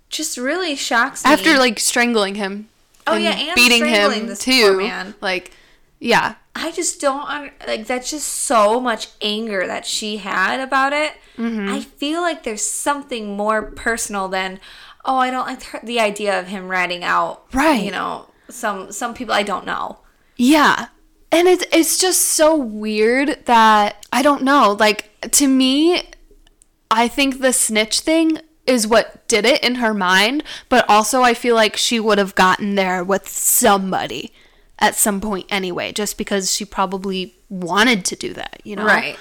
[0.09, 1.31] just really shocks me.
[1.31, 2.69] After like strangling him.
[3.07, 4.77] Oh, yeah, and beating strangling him too.
[4.77, 5.15] man.
[5.19, 5.51] Like,
[5.99, 6.35] yeah.
[6.59, 11.13] I just don't like that's just so much anger that she had about it.
[11.37, 11.69] Mm-hmm.
[11.69, 14.59] I feel like there's something more personal than
[15.05, 17.83] oh, I don't like the idea of him ratting out Right.
[17.83, 19.99] you know, some some people I don't know.
[20.35, 20.87] Yeah.
[21.31, 24.75] And it's it's just so weird that I don't know.
[24.79, 26.03] Like to me,
[26.89, 31.33] I think the snitch thing is what did it in her mind, but also I
[31.33, 34.33] feel like she would have gotten there with somebody
[34.79, 38.85] at some point anyway, just because she probably wanted to do that, you know?
[38.85, 39.17] Right.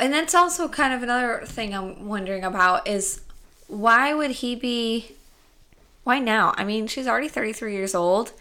[0.00, 3.22] And that's also kind of another thing I'm wondering about is
[3.66, 5.12] why would he be
[6.04, 6.54] why now?
[6.56, 8.32] I mean, she's already 33 years old.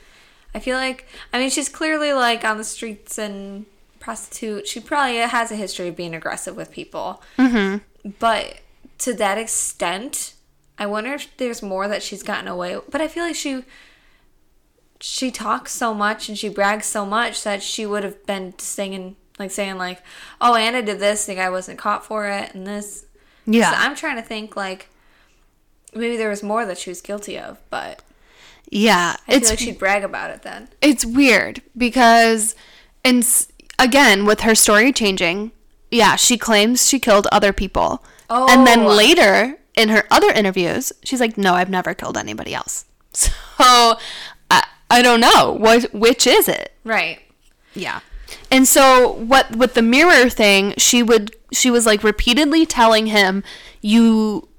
[0.54, 3.66] I feel like I mean, she's clearly like on the streets and
[4.00, 4.68] prostitute.
[4.68, 7.22] She probably has a history of being aggressive with people.
[7.38, 8.10] Mm-hmm.
[8.20, 8.60] But
[9.00, 10.34] to that extent,
[10.78, 12.78] I wonder if there's more that she's gotten away.
[12.90, 13.64] But I feel like she
[15.02, 19.16] she talks so much and she brags so much that she would have been singing
[19.38, 20.02] like saying like
[20.42, 23.06] oh anna did this the guy wasn't caught for it and this
[23.46, 23.72] Yeah.
[23.72, 24.90] so i'm trying to think like
[25.94, 28.02] maybe there was more that she was guilty of but
[28.70, 29.16] yeah.
[29.28, 32.56] i It's feel like she'd brag about it then it's weird because
[33.06, 33.26] and
[33.80, 35.52] again with her story changing
[35.92, 38.88] yeah she claims she killed other people and then Oh.
[38.96, 42.84] later in her other interviews she's like no i've never killed anybody else
[43.14, 43.98] so
[44.90, 47.20] i, don't know what which is it right
[47.74, 48.00] yeah
[48.52, 53.44] and so what with the mirror thing she would she was like repeatedly telling him
[53.82, 54.50] you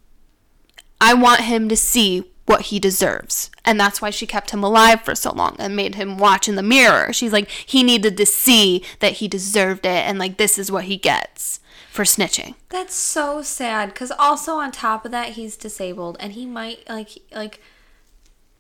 [1.01, 3.51] I want him to see what he deserves.
[3.65, 6.57] And that's why she kept him alive for so long and made him watch in
[6.57, 7.13] the mirror.
[7.13, 10.85] She's like, he needed to see that he deserved it and like this is what
[10.85, 12.55] he gets for snitching.
[12.69, 13.91] That's so sad.
[13.91, 17.61] Because also on top of that, he's disabled, and he might like like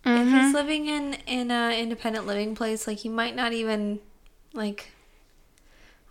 [0.05, 0.55] if he's mm-hmm.
[0.55, 4.01] living in in a independent living place, like he might not even
[4.55, 4.93] like.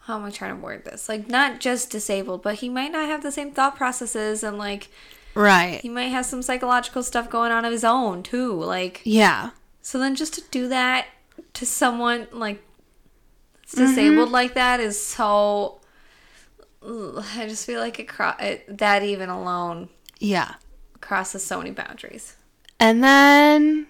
[0.04, 1.08] How am I trying to word this?
[1.08, 4.90] Like not just disabled, but he might not have the same thought processes, and like
[5.36, 5.80] Right.
[5.82, 8.54] he might have some psychological stuff going on of his own too.
[8.54, 9.52] Like Yeah.
[9.82, 11.08] so, then just to do that
[11.54, 12.64] to someone like
[13.62, 14.34] that's disabled mm-hmm.
[14.34, 15.80] like that is so.
[16.82, 20.56] I just feel like it, cro- it that even alone Yeah.
[21.02, 22.36] crosses so many boundaries.
[22.80, 23.88] And then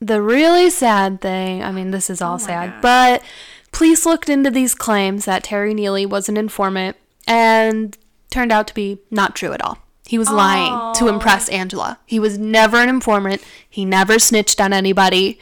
[0.00, 2.82] the really sad thing, I mean, this is all oh sad, God.
[2.82, 3.22] but
[3.70, 7.96] police looked into these claims that Terry Neely was an informant and
[8.30, 9.78] turned out to be not true at all.
[10.06, 11.98] He was lying to impress Angela.
[12.04, 13.42] He was never an informant.
[13.68, 15.38] He never snitched on anybody.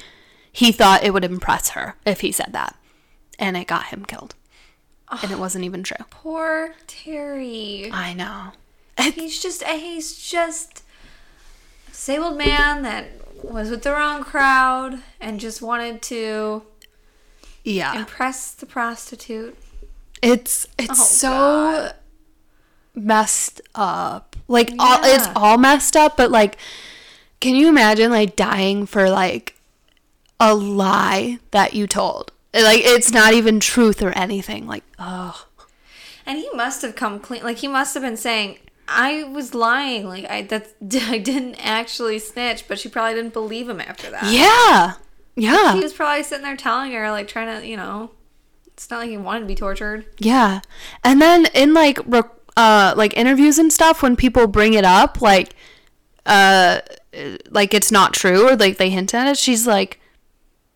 [0.52, 2.76] He thought it would impress her if he said that.
[3.38, 4.34] And it got him killed.
[5.22, 6.04] And it wasn't even true.
[6.10, 7.90] Poor Terry.
[7.92, 8.52] I know.
[9.12, 10.84] He's just he's just
[12.00, 13.04] disabled man that
[13.42, 16.62] was with the wrong crowd and just wanted to
[17.62, 17.94] Yeah.
[17.94, 19.54] impress the prostitute.
[20.22, 21.94] It's it's Oh, so God.
[22.94, 24.34] messed up.
[24.48, 26.56] Like all it's all messed up, but like
[27.38, 29.56] can you imagine like dying for like
[30.40, 32.32] a lie that you told?
[32.54, 34.66] Like it's not even truth or anything.
[34.66, 35.46] Like oh
[36.24, 37.42] And he must have come clean.
[37.42, 38.58] Like he must have been saying,
[38.90, 40.06] "I was lying.
[40.06, 40.68] Like I that
[41.08, 44.32] I didn't actually snitch." But she probably didn't believe him after that.
[44.32, 44.94] yeah.
[45.36, 45.74] Yeah.
[45.74, 48.10] He was probably sitting there telling her, like trying to, you know,
[48.66, 50.06] it's not like he wanted to be tortured.
[50.18, 50.60] Yeah.
[51.04, 51.98] And then in like
[52.56, 55.54] uh like interviews and stuff when people bring it up like
[56.26, 56.80] uh
[57.50, 60.00] like it's not true or like they hint at it she's like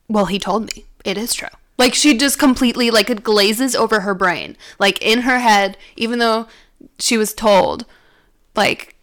[0.09, 1.49] well he told me it is true.
[1.77, 4.57] Like she just completely like it glazes over her brain.
[4.79, 6.47] Like in her head even though
[6.99, 7.85] she was told
[8.57, 8.95] like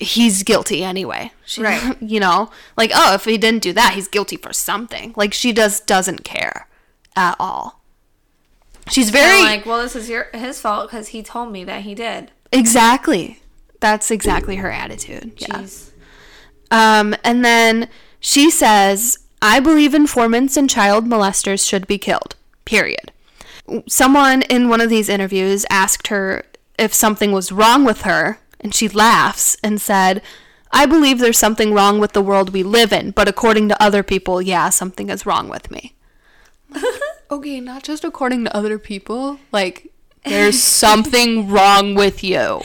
[0.00, 1.32] he's guilty anyway.
[1.46, 1.96] She, Right.
[2.02, 5.14] You know, like oh, if he didn't do that, he's guilty for something.
[5.16, 6.68] Like she just doesn't care
[7.16, 7.80] at all.
[8.90, 11.94] She's Very like, well, this is your his fault because he told me that he
[11.94, 12.30] did.
[12.52, 13.40] exactly.
[13.80, 15.32] That's exactly her attitude.
[15.36, 15.66] Yeah.
[16.70, 22.34] Um, and then she says, "I believe informants and child molesters should be killed."
[22.64, 23.12] Period.
[23.86, 26.44] Someone in one of these interviews asked her
[26.78, 30.22] if something was wrong with her, and she laughs and said,
[30.72, 34.02] I believe there's something wrong with the world we live in, but according to other
[34.02, 35.94] people, yeah, something is wrong with me.
[37.30, 39.38] okay, not just according to other people.
[39.52, 39.92] Like,
[40.24, 42.62] there's something wrong with you.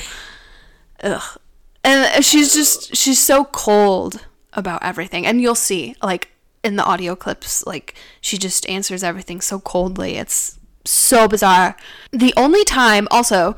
[1.03, 1.37] Ugh.
[1.83, 5.25] And she's just, she's so cold about everything.
[5.25, 6.29] And you'll see, like,
[6.63, 10.15] in the audio clips, like, she just answers everything so coldly.
[10.15, 11.77] It's so bizarre.
[12.11, 13.55] The only time, also,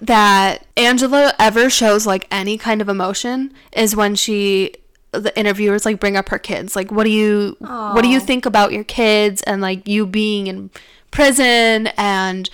[0.00, 4.72] that Angela ever shows like any kind of emotion is when she
[5.12, 6.76] the interviewers like bring up her kids.
[6.76, 10.46] Like what do you what do you think about your kids and like you being
[10.46, 10.70] in
[11.10, 11.88] prison?
[11.96, 12.48] And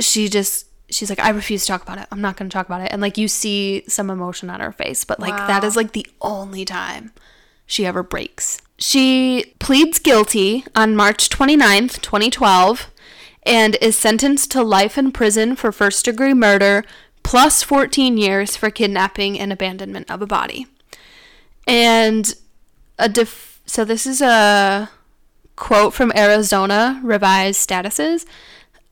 [0.00, 2.06] she just she's like I refuse to talk about it.
[2.10, 2.88] I'm not going to talk about it.
[2.92, 5.68] And like you see some emotion on her face but like that Wow.
[5.68, 7.12] is like the only time
[7.66, 8.58] she ever breaks.
[8.76, 12.90] She pleads guilty on March 29th 2012
[13.46, 16.84] and is sentenced to life in prison for first degree murder
[17.22, 20.66] plus 14 years for kidnapping and abandonment of a body.
[21.66, 22.34] And
[22.98, 24.90] a def- so this is a
[25.56, 28.26] quote from Arizona revised statutes.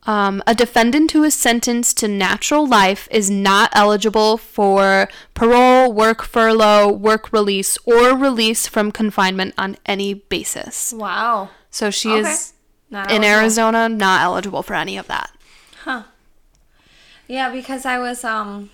[0.05, 6.23] Um, a defendant who is sentenced to natural life is not eligible for parole, work
[6.23, 10.93] furlough, work release, or release from confinement on any basis.
[10.93, 11.51] Wow.
[11.71, 12.31] So she Okay.
[12.31, 12.52] is
[12.93, 13.41] Not in eligible.
[13.41, 15.31] Arizona not eligible for any of that.
[15.85, 16.03] Huh.
[17.27, 18.71] Yeah, because I was um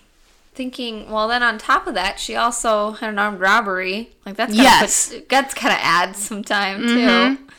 [0.55, 1.11] thinking.
[1.11, 4.11] Well, then on top of that, she also had an armed robbery.
[4.27, 5.09] Like that's kinda Yes.
[5.11, 7.35] puts- that's kind of adds some time Mm-hmm.
[7.47, 7.53] too.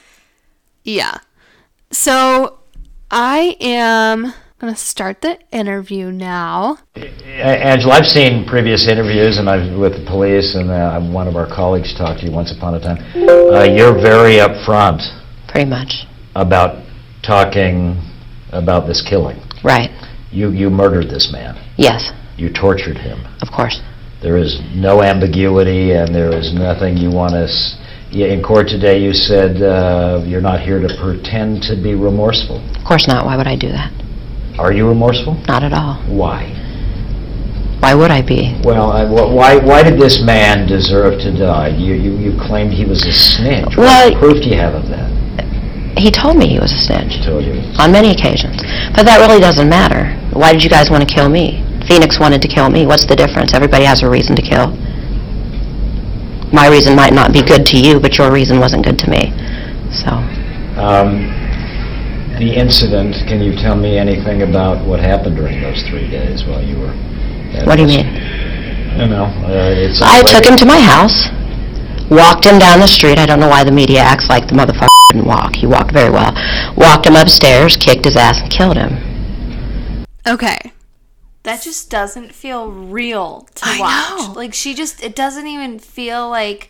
[0.84, 1.18] Yeah.
[1.92, 2.60] So
[3.10, 6.78] I am gonna start the interview now.
[7.26, 11.48] Angela, I've seen previous interviews, and I've with the police, and uh, one of our
[11.48, 12.98] colleagues talked to you once upon a time.
[13.16, 15.02] Uh, you're very upfront
[15.48, 16.06] Pretty much.
[16.40, 16.84] About
[17.22, 18.00] talking
[18.52, 19.38] about this killing.
[19.64, 19.90] Right.
[20.32, 21.58] You you murdered this man.
[21.78, 23.20] Yes, You tortured him.
[23.42, 23.82] of course.
[24.22, 27.78] There is no ambiguity, and there is nothing you want us,
[28.12, 32.58] yeah, in court today, you said uh, you're not here to pretend to be remorseful.
[32.76, 33.26] Of course not.
[33.26, 33.92] Why would I do that?
[34.60, 35.36] Are you remorseful?
[35.48, 35.96] Not at all.
[36.08, 36.52] Why?
[37.80, 38.60] Why would I be?
[38.64, 41.70] Well, I- wh- why, why did this man deserve to die?
[41.70, 43.78] You, you, you claimed he was a snitch.
[43.78, 45.08] Well- What proof do you have of that?
[46.00, 47.20] He told me he was a snitch.
[47.26, 47.60] Told you.
[47.78, 48.56] On many occasions.
[48.96, 50.16] But that really doesn't matter.
[50.34, 51.64] Why did you guys want to kill me?
[51.88, 52.86] Phoenix wanted to kill me.
[52.86, 53.54] What's the difference?
[53.54, 54.72] Everybody has a reason to kill.
[56.52, 59.32] My reason might not be good to you, but your reason wasn't good to me.
[59.92, 60.10] So,
[60.80, 61.30] Um,
[62.40, 66.64] the incident, can you tell me anything about what happened during those three days while
[66.64, 66.94] you were?
[67.66, 68.08] what do you mean?
[68.08, 69.26] I don't know.
[69.26, 71.30] Uh, it's I took him to my house,
[72.10, 73.18] walked him down the street.
[73.20, 75.56] I don't know why the media acts like the motherfucker didn't walk.
[75.56, 76.34] He walked very well.
[76.76, 80.06] Walked him upstairs, kicked his ass, and killed him.
[80.28, 80.72] Okay.
[81.44, 84.28] That just doesn't feel real to I watch.
[84.28, 84.34] know.
[84.34, 86.70] Like she just it doesn't even feel like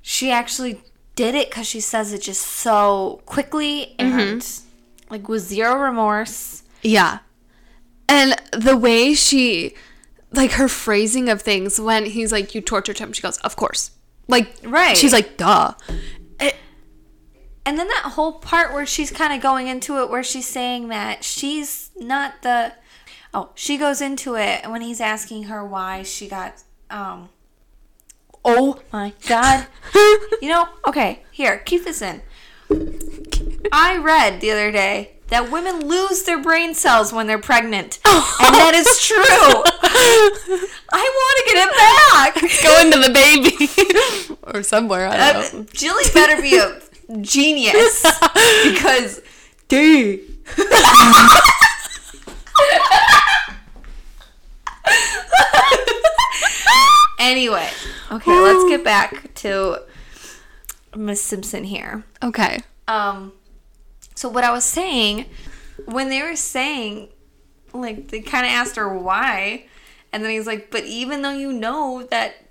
[0.00, 0.80] she actually
[1.16, 5.12] did it cuz she says it just so quickly and mm-hmm.
[5.12, 6.62] like with zero remorse.
[6.82, 7.18] Yeah.
[8.08, 9.74] And the way she,
[10.32, 13.90] like her phrasing of things when he's like, you tortured him, she goes, of course.
[14.28, 14.96] Like, Right.
[14.96, 15.74] She's like, duh.
[17.66, 20.88] And then that whole part where she's kind of going into it where she's saying
[20.88, 22.72] that she's not the
[23.34, 27.28] Oh, she goes into it when he's asking her why she got um
[28.44, 29.66] Oh my god.
[30.40, 32.22] you know, okay, here, keep this in.
[33.72, 37.98] I read the other day that women lose their brain cells when they're pregnant.
[38.04, 39.16] and that is true.
[40.92, 42.34] I want to get it back.
[42.62, 44.36] Go into the baby.
[44.54, 45.60] or somewhere, I don't know.
[45.60, 46.80] Uh, Jilly better be a
[47.20, 48.02] genius
[48.64, 49.20] because
[49.68, 50.20] dude.
[57.18, 57.68] anyway,
[58.10, 59.78] okay, let's get back to
[60.94, 62.04] Miss Simpson here.
[62.22, 62.60] Okay.
[62.88, 63.32] Um,
[64.14, 65.26] so what I was saying
[65.84, 67.08] when they were saying,
[67.72, 69.66] like, they kind of asked her why,
[70.12, 72.45] and then he's like, "But even though you know that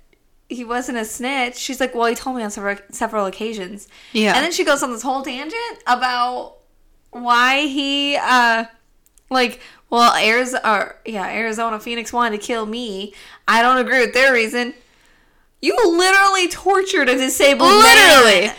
[0.48, 4.34] he wasn't a snitch," she's like, "Well, he told me on several several occasions." Yeah.
[4.34, 6.56] And then she goes on this whole tangent about
[7.10, 8.64] why he, uh,
[9.30, 13.14] like, well, Arizona, yeah, Arizona Phoenix wanted to kill me.
[13.48, 14.74] I don't agree with their reason.
[15.62, 18.46] You literally tortured a disabled Literally.
[18.48, 18.56] man.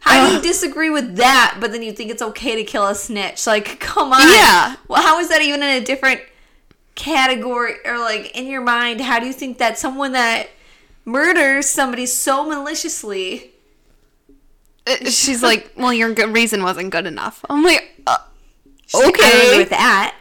[0.00, 2.94] How do you disagree with that, but then you think it's okay to kill a
[2.94, 3.46] snitch?
[3.46, 4.26] Like, come on.
[4.26, 4.76] Yeah.
[4.88, 6.22] Well, how is that even in a different
[6.94, 9.00] category or like in your mind?
[9.00, 10.48] How do you think that someone that
[11.10, 13.50] murders somebody so maliciously?
[14.86, 17.44] Uh, She's like, well, your good reason wasn't good enough.
[17.50, 18.16] I'm like, uh,
[18.94, 19.58] I don't okay.
[19.58, 20.16] with that.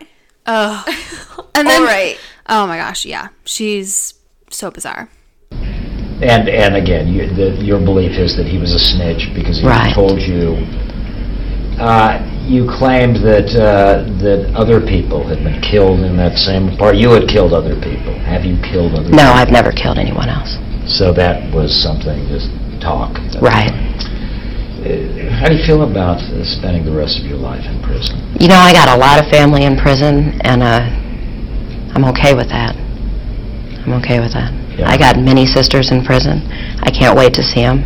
[0.46, 0.88] Ugh.
[1.56, 2.18] and then, All right.
[2.48, 3.30] oh my gosh, yeah.
[3.46, 4.16] She's
[4.50, 5.10] so bizarre.
[5.52, 9.66] And and again, you, the, your belief is that he was a snitch because he
[9.68, 9.94] Right.
[9.96, 10.58] told you.
[11.80, 16.98] Uh, you claimed that uh, that other people had been killed in that same part.
[16.98, 18.12] You had killed other people.
[18.20, 19.08] Have you killed other?
[19.08, 19.40] No, people?
[19.40, 20.58] I've never killed anyone else.
[20.90, 22.28] So that was something.
[22.28, 22.50] Just
[22.82, 23.14] talk.
[23.42, 23.70] Right.
[24.82, 28.18] Uh, How do you feel about uh, spending the rest of your life in prison?
[28.40, 30.90] You know, I got a lot of family in prison, and uh,
[31.94, 32.76] I'm okay with that.
[33.86, 34.52] I'm okay with that.
[34.78, 34.90] Yeah.
[34.90, 36.42] I got many sisters in prison.
[36.82, 37.84] I can't wait to see them.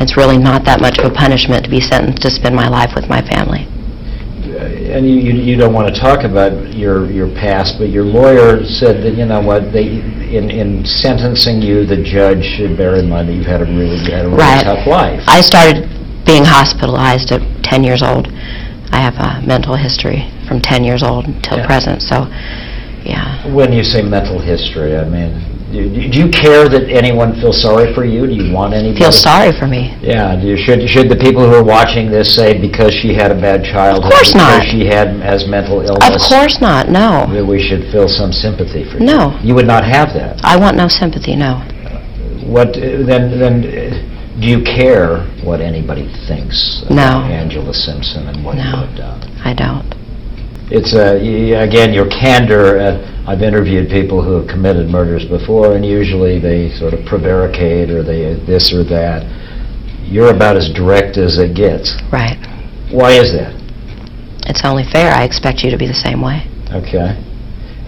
[0.00, 2.90] It's really not that much of a punishment to be sentenced to spend my life
[2.94, 3.68] with my family.
[4.62, 8.04] Uh, and you, you, you don't want to talk about your, your past, but your
[8.04, 9.86] lawyer said that, you know what, they,
[10.30, 13.96] in, in sentencing you, the judge should bear in mind that you've had a really,
[14.04, 14.62] you had a really Right.
[14.64, 15.22] tough life.
[15.26, 15.88] I started
[16.24, 18.28] being hospitalized at 10 years old.
[18.92, 21.66] I have a mental history from 10 years old until Yeah.
[21.66, 22.26] present, so
[23.04, 23.42] yeah.
[23.52, 27.92] When you say mental history, I mean, do, do you care that anyone feels sorry
[27.94, 28.26] for you?
[28.26, 29.00] Do you want anybody?
[29.00, 29.96] Feel sorry for me.
[30.02, 33.32] Yeah, do you, should, should the people who are watching this say because she had
[33.32, 34.60] a bad childhood, Of course not.
[34.60, 36.04] because she had as mental illness.
[36.04, 37.26] Of illness, course not, no.
[37.32, 39.06] that we should feel some sympathy for you?
[39.06, 39.38] No.
[39.42, 40.44] You would not have that.
[40.44, 41.56] I want no sympathy, no.
[42.44, 46.96] What, uh, then, then, uh, do you care what anybody thinks No.
[47.24, 48.76] about Angela Simpson and what you No.
[48.84, 49.20] have done?
[49.44, 50.01] I don't.
[50.74, 55.84] It's, uh, again, your candor, uh, I've interviewed people who have committed murders before, and
[55.84, 59.20] usually they sort of prevaricate or they this or that.
[60.00, 61.92] You're about as direct as it gets.
[62.10, 62.40] Right.
[62.90, 63.52] Why is that?
[64.48, 65.12] It's only fair.
[65.12, 66.48] I expect you to be the same way.
[66.72, 67.20] Okay.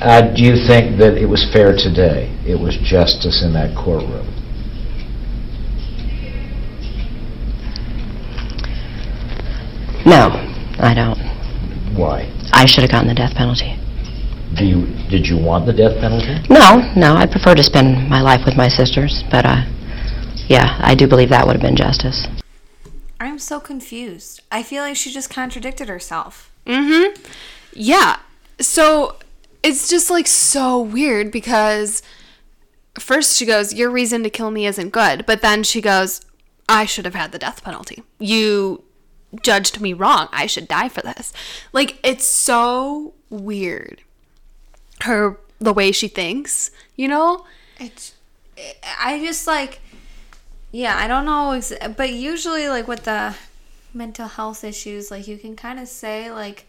[0.01, 2.29] Uh, do you think that it was fair today?
[2.47, 4.29] It was justice in that courtroom?
[10.05, 10.29] No,
[10.79, 11.34] I don't.
[11.97, 12.33] Why?
[12.53, 13.79] I should have gotten the death penalty.
[14.57, 16.47] Do you, did you want the death penalty?
[16.49, 19.65] No, no, I prefer to spend my life with my sisters, but uh,
[20.49, 22.27] yeah, I do believe that would have been justice.
[23.19, 24.43] I'm so confused.
[24.53, 26.53] I feel like she just contradicted herself.
[26.67, 27.21] Mm-hmm.
[27.73, 28.19] Yeah.
[28.61, 29.17] So
[29.63, 32.03] it's just like so weird because
[32.99, 35.27] first she goes, Your reason to kill me isn't good.
[35.27, 36.21] But then she goes,
[36.69, 38.03] I should have had the death penalty.
[38.19, 38.85] You
[39.43, 40.29] judged me wrong.
[40.33, 41.33] I should die for this.
[41.73, 44.01] Like, it's so weird.
[45.03, 47.45] Her, the way she thinks, you know?
[47.79, 48.15] It's,
[49.01, 49.81] I just like,
[50.71, 53.35] yeah, I don't know, ex- but usually, like with the
[53.93, 56.67] mental health issues, like you can kind of say, like,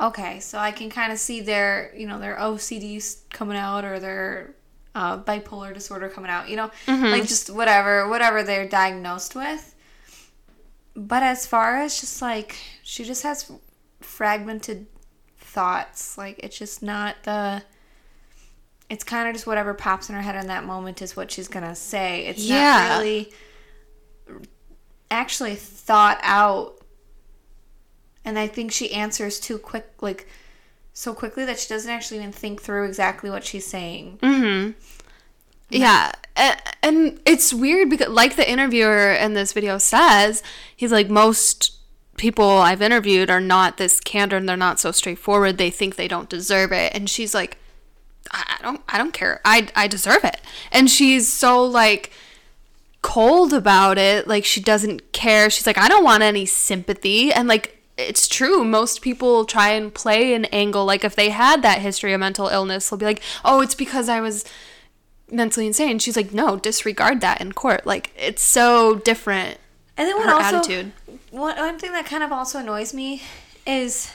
[0.00, 4.00] okay, so I can kind of see their, you know, their OCDs coming out or
[4.00, 4.54] their
[4.94, 6.70] uh, bipolar disorder coming out, you know,
[7.12, 9.71] like just whatever, whatever they're diagnosed with.
[10.94, 13.50] But as far as just like, she just has
[14.00, 14.86] fragmented
[15.38, 16.18] thoughts.
[16.18, 17.62] Like, it's just not the
[18.90, 21.48] it's kind of just whatever pops in her head in that moment is what she's
[21.48, 22.26] gonna say.
[22.26, 22.88] It's Yeah.
[22.88, 23.32] not really
[25.10, 26.78] actually thought out.
[28.24, 30.28] And I think she answers too quick, like
[30.92, 34.18] so quickly that she doesn't actually even think through exactly what she's saying.
[34.22, 34.72] Mm-hmm.
[35.72, 36.12] Yeah.
[36.36, 40.42] And, it's weird because, like the interviewer in this video says,
[40.74, 41.78] he's like, most
[42.16, 45.58] people I've interviewed are not this candor and they're not so straightforward.
[45.58, 46.94] They think they don't deserve it.
[46.94, 47.58] And she's like,
[48.30, 49.40] I don't, I don't care.
[49.44, 50.40] I, I deserve it.
[50.70, 52.12] And she's so like
[53.02, 54.26] cold about it.
[54.26, 55.50] Like she doesn't care.
[55.50, 57.32] She's like, I don't want any sympathy.
[57.32, 58.64] And like, it's true.
[58.64, 60.84] Most people try and play an angle.
[60.84, 64.08] Like if they had that history of mental illness, they'll be like, oh, it's because
[64.08, 64.44] I was
[65.32, 65.98] mentally insane.
[65.98, 67.86] She's like, no, disregard that in court.
[67.86, 69.58] Like it's so different.
[69.96, 70.92] And then what also attitude.
[71.30, 73.22] One, one thing that kind of also annoys me
[73.66, 74.10] is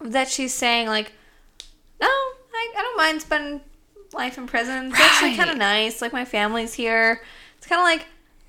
[0.00, 1.12] that she's saying like,
[2.00, 3.60] no, I, I don't mind spending
[4.12, 4.86] life in prison.
[4.88, 6.00] It's actually kind of nice.
[6.02, 7.22] Like my family's here.
[7.58, 8.06] It's kind of like,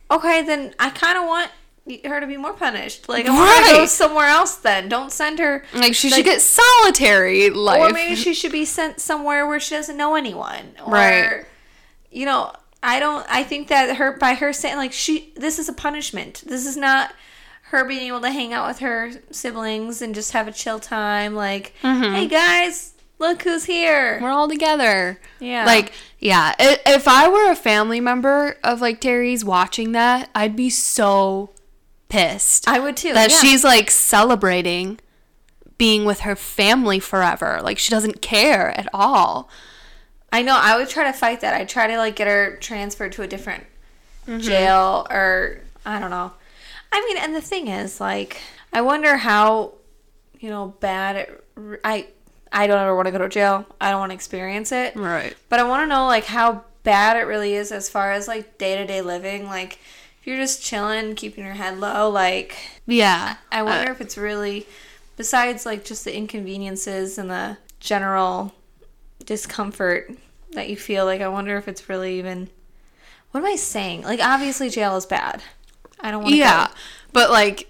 [0.09, 1.51] okay, then I kind of want
[2.05, 3.09] her to be more punished.
[3.09, 4.55] Like I want her to go somewhere else.
[4.55, 5.65] Then don't send her.
[5.73, 7.81] Like she Like- should get solitary life.
[7.81, 10.73] Or maybe she should be sent somewhere where she doesn't know anyone.
[10.85, 11.45] Or, Right.
[12.11, 12.53] You know,
[12.83, 13.25] I don't.
[13.29, 16.43] I think that her by her saying like she, this is a punishment.
[16.45, 17.13] This is not
[17.63, 21.35] her being able to hang out with her siblings and just have a chill time.
[21.35, 22.15] Like, mm-hmm.
[22.15, 24.19] hey guys, look who's here.
[24.21, 25.21] We're all together.
[25.39, 25.65] Yeah.
[25.65, 26.53] Like, yeah.
[26.59, 31.51] If I were a family member of like Terry's watching that, I'd be so
[32.09, 32.67] pissed.
[32.67, 33.13] I would too.
[33.13, 33.39] that yeah.
[33.39, 34.99] she's like celebrating
[35.77, 37.59] being with her family forever.
[37.63, 39.49] Like she doesn't care at all.
[40.31, 40.55] I know.
[40.55, 41.53] I would try to fight that.
[41.53, 43.65] I'd try to like get her transferred to a different
[44.39, 46.31] jail or I don't know.
[46.91, 48.37] I mean, and the thing is, like,
[48.73, 49.73] I wonder how,
[50.39, 51.43] you know, bad it.
[51.83, 52.07] I
[52.51, 53.65] I don't ever want to go to jail.
[53.79, 54.95] I don't want to experience it.
[54.95, 55.35] Right.
[55.49, 58.57] But I want to know like how bad it really is as far as like
[58.57, 59.45] day to day living.
[59.45, 59.79] Like,
[60.19, 63.35] if you're just chilling, keeping your head low, like Yeah.
[63.51, 64.65] I wonder Uh, if it's really,
[65.17, 68.53] besides like just the inconveniences and the general
[69.25, 70.11] discomfort
[70.51, 72.49] that you feel, like I wonder if it's really even.
[73.31, 74.01] What am I saying?
[74.03, 75.41] Like, obviously, jail is bad.
[76.01, 76.37] I don't want to.
[76.39, 76.67] yeah.
[77.13, 77.67] But like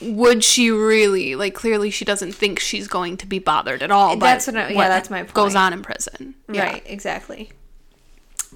[0.00, 4.16] would she really like clearly she doesn't think she's going to be bothered at all
[4.16, 5.34] That's what I- yeah, that's my point.
[5.34, 6.66] goes on in prison Yeah.
[6.66, 7.50] Right, exactly.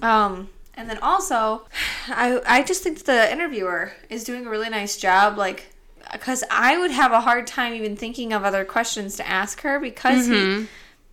[0.01, 1.67] Um, and then also,
[2.07, 5.67] I I just think that the interviewer is doing a really nice job, like,
[6.11, 9.79] because I would have a hard time even thinking of other questions to ask her
[9.79, 10.67] because he,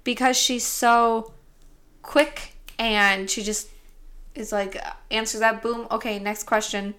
[0.04, 1.32] because she's so
[2.02, 3.68] quick and she just
[4.34, 4.80] is like
[5.10, 6.94] answers that boom okay next question.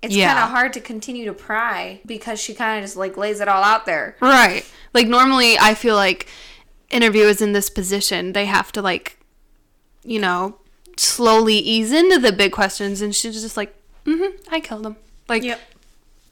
[0.00, 0.32] It's Yeah.
[0.32, 3.48] kind of hard to continue to pry because she kind of just like lays it
[3.48, 4.16] all out there.
[4.20, 4.64] Right.
[4.94, 6.28] Like normally I feel like
[6.90, 9.18] interviewers in this position, they have to like
[10.04, 10.56] you know,
[10.96, 13.74] slowly ease into the big questions and she's just like,
[14.06, 14.96] "Mhm, I killed him."
[15.28, 15.60] Like Yep.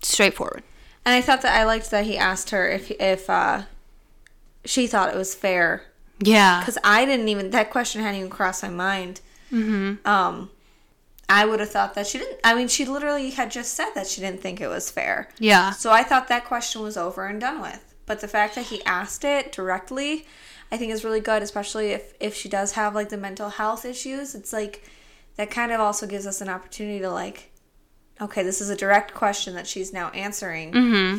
[0.02, 0.62] straightforward.
[1.04, 3.62] And I thought that I liked that he asked her if if uh,
[4.66, 5.84] she thought it was fair
[6.20, 6.60] Yeah.
[6.60, 9.20] because I didn't even that question hadn't even crossed my mind.
[9.52, 10.06] Mm-hmm.
[10.06, 10.50] Um,
[11.28, 12.38] I would have thought that she didn't.
[12.44, 15.28] I mean, she literally had just said that she didn't think it was fair.
[15.38, 15.70] Yeah.
[15.72, 17.94] So I thought that question was over and done with.
[18.06, 20.26] But the fact that he asked it directly,
[20.70, 23.84] I think is really good, especially if if she does have like the mental health
[23.84, 24.34] issues.
[24.36, 24.84] It's like
[25.36, 27.50] that kind of also gives us an opportunity to like,
[28.20, 30.72] okay, this is a direct question that she's now answering.
[30.72, 31.18] Mm-hmm.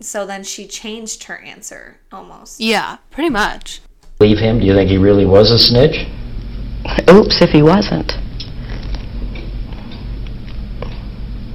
[0.00, 2.60] So then she changed her answer almost.
[2.60, 3.80] Yeah, pretty much.
[4.20, 4.60] Leave him?
[4.60, 6.06] Do you think he really was a snitch?
[7.10, 8.12] Oops, if he wasn't.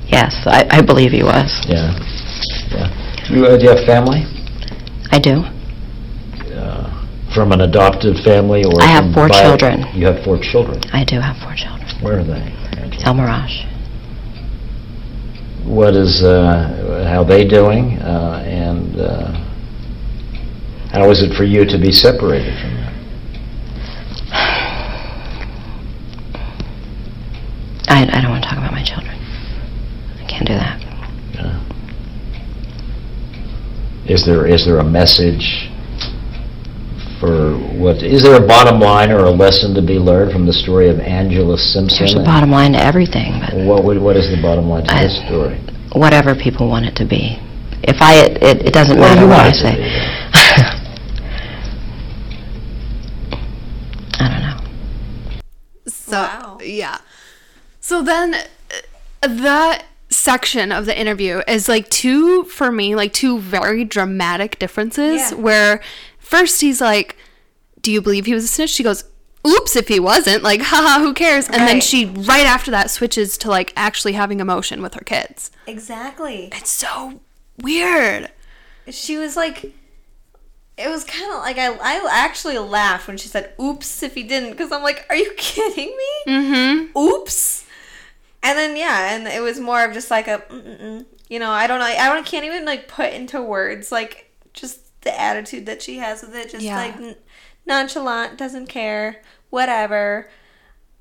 [0.08, 1.50] Yes, I, I believe he was.
[1.68, 1.96] Yeah.
[2.70, 3.30] Yeah.
[3.30, 4.24] You, uh, do you have family?
[5.12, 5.44] I do.
[6.54, 8.82] Uh, from an adopted family or?
[8.82, 9.86] I have four bio- children.
[9.96, 10.82] You have four children.
[10.92, 11.90] I do have four children.
[12.02, 12.52] Where are they?
[13.00, 13.70] Selmaraj.
[15.66, 18.00] What is, uh, how they doing?
[18.00, 19.32] Uh, and, uh,
[20.94, 22.94] How is it for you to be separated from them?
[27.90, 29.16] I, I don't want to talk about my children.
[30.22, 30.80] I can't do that.
[31.34, 31.60] Yeah.
[34.06, 35.72] Is there, is there a message
[37.24, 40.54] for what, is there a bottom line or a lesson to be learned from the
[40.54, 42.00] story of Angela Simpson?
[42.06, 44.94] There's a bottom line to everything, but What, would- what is the bottom line to
[44.94, 45.60] I- this story?
[45.96, 47.38] whatever people want it to be.
[47.84, 49.76] If I, it, it, it doesn't What matter what I want it to say.
[49.76, 49.84] be,
[54.20, 54.60] I don't know.
[55.88, 56.58] So Wow.
[56.64, 56.98] yeah.
[57.80, 58.40] So then uh,
[59.28, 65.32] that section of the interview is like two for me like two very dramatic differences
[65.32, 65.38] Yeah.
[65.38, 65.82] where
[66.34, 67.18] first he's like
[67.84, 68.72] do you believe he was a snitch?
[68.72, 69.04] She goes
[69.46, 71.48] oops if he wasn't like haha who cares?
[71.48, 75.52] And then she right after that switches to like actually having emotion with her kids.
[75.68, 76.50] Exactly.
[76.52, 77.22] it's so
[77.62, 78.32] weird.
[78.90, 79.64] She was like,
[80.78, 84.24] it was kind of like I, I actually laughed when she said, "Oops," if he
[84.24, 86.34] didn't, because I'm like, are you kidding me?
[86.34, 86.98] mm-hmm.
[86.98, 87.66] Oops.
[88.42, 90.44] And then yeah, and it was more of just like a,
[91.30, 94.83] you know, I don't know, I don't, can't even like put into words like just
[95.04, 96.78] the attitude that she has with it, just Yeah.
[96.78, 97.16] like n-
[97.66, 100.30] nonchalant, doesn't care, whatever.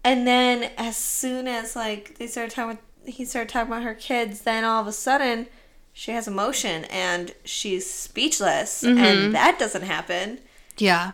[0.04, 3.94] And then as soon as like they started talking, with, he started talking about her
[3.94, 5.46] kids, then all of a sudden
[5.92, 9.32] she has emotion and she's speechless, and mm-hmm.
[9.32, 10.38] that doesn't happen.
[10.78, 11.12] yeah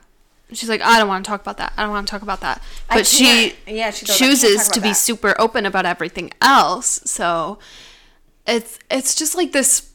[0.50, 2.40] she's like i don't want to talk about that i don't want to talk about
[2.40, 5.84] that but she yeah, she goes, "I can't chooses to be that." super open about
[5.84, 7.58] everything else so
[8.46, 9.90] it's it's just like this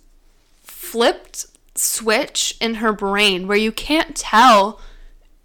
[0.61, 4.79] flipped switch in her brain where you can't tell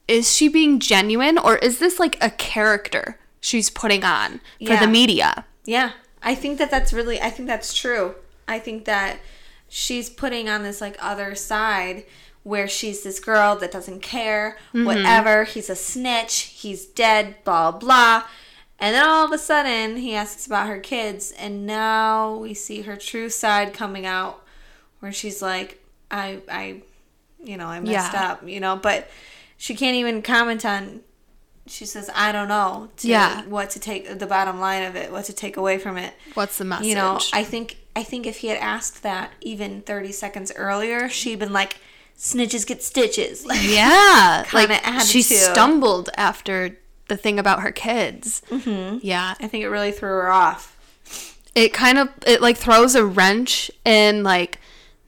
[0.07, 4.81] is she being genuine or is this like a character she's putting on for Yeah.
[4.81, 7.21] the media Yeah, I think that that's really.
[7.21, 8.15] I think that's true.
[8.47, 9.19] I think that
[9.69, 12.05] she's putting on this like other side
[12.43, 14.87] where she's this girl that doesn't care, mm-hmm.
[14.87, 15.45] whatever.
[15.45, 16.55] He's a snitch.
[16.57, 17.37] He's dead.
[17.45, 18.25] Blah blah.
[18.79, 22.83] And then all of a sudden, he asks about her kids, and now we see
[22.83, 24.45] her true side coming out,
[25.01, 26.83] where she's like, "I, I,
[27.43, 28.31] you know, I messed Yeah.
[28.33, 29.11] up, you know," but
[29.57, 31.01] she can't even comment on
[31.71, 33.43] she says i don't know to Yeah.
[33.45, 36.15] what to take the bottom line of it what to take away from it.
[36.33, 39.83] What's the message you know i think i think if he had asked that even
[39.83, 41.77] 30 seconds earlier she'd been like
[42.19, 43.45] snitches get stitches.
[43.63, 44.45] Yeah.
[44.49, 46.79] Kinda like she stumbled after
[47.09, 48.41] the thing about her kids.
[48.51, 49.01] Mm-hmm.
[49.03, 49.35] yeah.
[49.39, 50.75] I think it really threw her off.
[51.55, 54.59] It kind of it like throws a wrench in like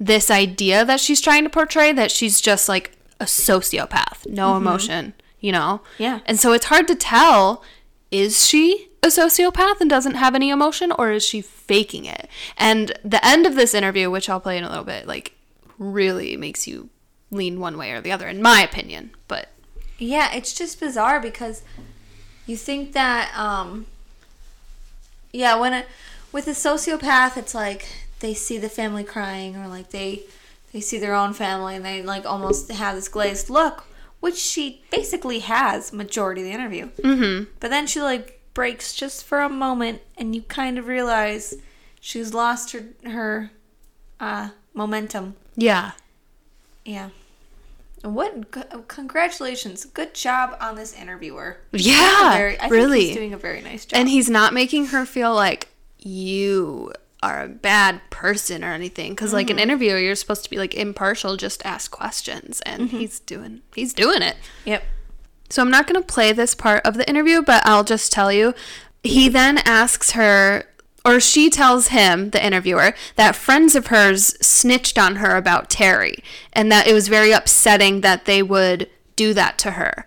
[0.01, 4.27] this idea that she's trying to portray that she's just like a sociopath.
[4.27, 5.81] No emotion you know?
[5.99, 6.21] Yeah.
[6.27, 7.65] and so it's hard to tell
[8.11, 12.29] is she a sociopath and doesn't have any emotion or is she faking it?
[12.59, 15.33] And the end of this interview which i'll play in a little bit like
[15.79, 16.91] really makes you
[17.31, 19.49] lean one way or the other in my opinion but
[19.99, 21.63] yeah it's just bizarre because
[22.47, 23.87] you think that um
[25.33, 25.85] yeah when a,
[26.33, 27.87] with a sociopath it's like
[28.21, 30.23] they see the family crying or like they
[30.73, 33.85] they see their own family and they like almost have this glazed look
[34.21, 36.91] which she basically has majority of the interview.
[37.03, 37.51] Mm-hmm.
[37.59, 41.55] But then she like breaks just for a moment and you kind of realize
[42.01, 43.51] she's lost her her
[44.21, 45.37] uh momentum.
[45.57, 45.93] Yeah.
[46.85, 47.09] Yeah.
[48.03, 49.85] What c- congratulations.
[49.87, 51.59] Good job on this interviewer.
[51.73, 52.99] Yeah, Very- I really.
[52.99, 53.99] think he's doing a very nice job.
[53.99, 55.69] And he's not making her feel like
[55.99, 56.93] you
[57.23, 59.13] are a bad person or anything.
[59.13, 59.63] Because like an Mm-hmm.
[59.63, 62.99] interviewer, you're supposed to be like impartial, just ask questions, and Mm-hmm.
[62.99, 64.37] he's doing he's doing it.
[64.65, 64.83] yep
[65.51, 68.55] So I'm not gonna play this part of the interview, but I'll just tell you.
[69.03, 70.65] He then asks her,
[71.05, 76.23] or she tells him, the interviewer, that friends of hers snitched on her about Terry,
[76.53, 80.05] and that it was very upsetting that they would do that to her.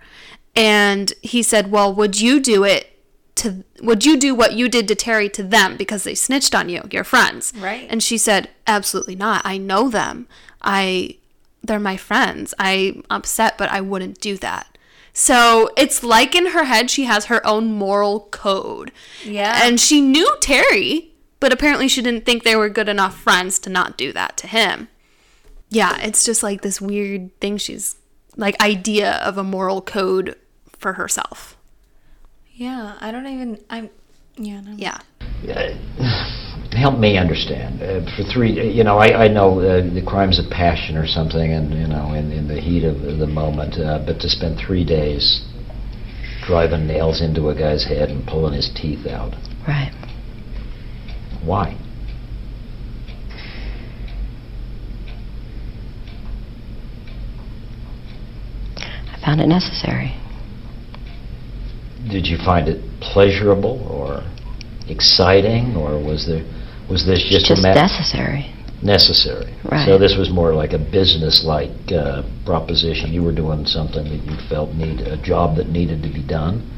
[0.55, 2.92] And he said, "Well, would you do it
[3.35, 3.63] to?
[3.81, 6.87] Would you do what you did to Terry to them because they snitched on you,
[6.91, 7.87] your friends?" Right.
[7.89, 9.41] And she said, "Absolutely not.
[9.45, 10.27] I know them.
[10.61, 11.17] I
[11.63, 12.53] they're my friends.
[12.59, 14.67] I'm upset, but I wouldn't do that."
[15.13, 18.91] So it's like in her head, she has her own moral code.
[19.23, 19.59] Yeah.
[19.63, 23.69] And she knew Terry, but apparently she didn't think they were good enough friends to
[23.69, 24.87] not do that to him.
[25.69, 27.95] Yeah, it's just like this weird thing she's
[28.35, 30.35] like idea of a moral code
[30.77, 31.57] for herself.
[32.53, 33.89] Yeah i don't even i'm
[34.37, 34.73] yeah no.
[34.75, 34.97] Yeah.
[35.47, 36.43] Uh,
[36.75, 37.81] help me understand.
[37.81, 41.53] Uh, for three, you know, I, I know uh, the crimes of passion or something,
[41.53, 43.75] and you know, in, in the heat of the moment.
[43.77, 45.45] Uh, but to spend three days
[46.47, 49.33] driving nails into a guy's head and pulling his teeth out,
[49.67, 49.93] Right.
[51.43, 51.77] why?
[58.77, 60.15] I found it necessary.
[62.09, 64.23] Did you find it pleasurable or
[64.89, 66.43] exciting, or was there
[66.89, 68.53] was this just, just a ma- necessary.
[68.81, 69.53] necessary?
[69.63, 69.85] Right.
[69.85, 73.11] So this was more like a business-like uh, proposition.
[73.13, 76.69] You were doing something that you felt need a job that needed to be done.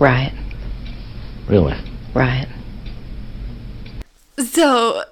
[0.00, 0.32] Right,
[1.46, 1.76] Really?
[2.14, 2.48] right.
[4.38, 5.04] So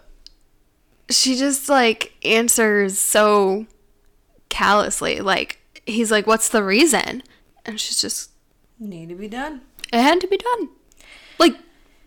[1.08, 3.66] she just like answers so
[4.48, 5.20] callously.
[5.20, 7.22] Like, he's like, What's the reason?
[7.64, 8.30] And she's just,
[8.88, 9.60] Need to be done.
[9.92, 10.70] It had to be done.
[11.38, 11.56] Like,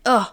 [0.04, 0.28] ugh.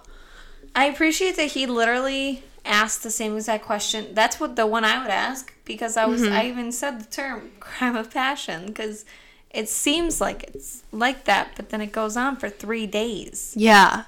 [0.75, 4.07] I appreciate that he literally asked the same exact question.
[4.13, 6.33] That's what the one I would ask because I was Mm-hmm.
[6.33, 9.05] I even said the term crime of passion because
[9.51, 13.53] it seems like it's like that, but then it goes on for three days.
[13.55, 14.03] Yeah.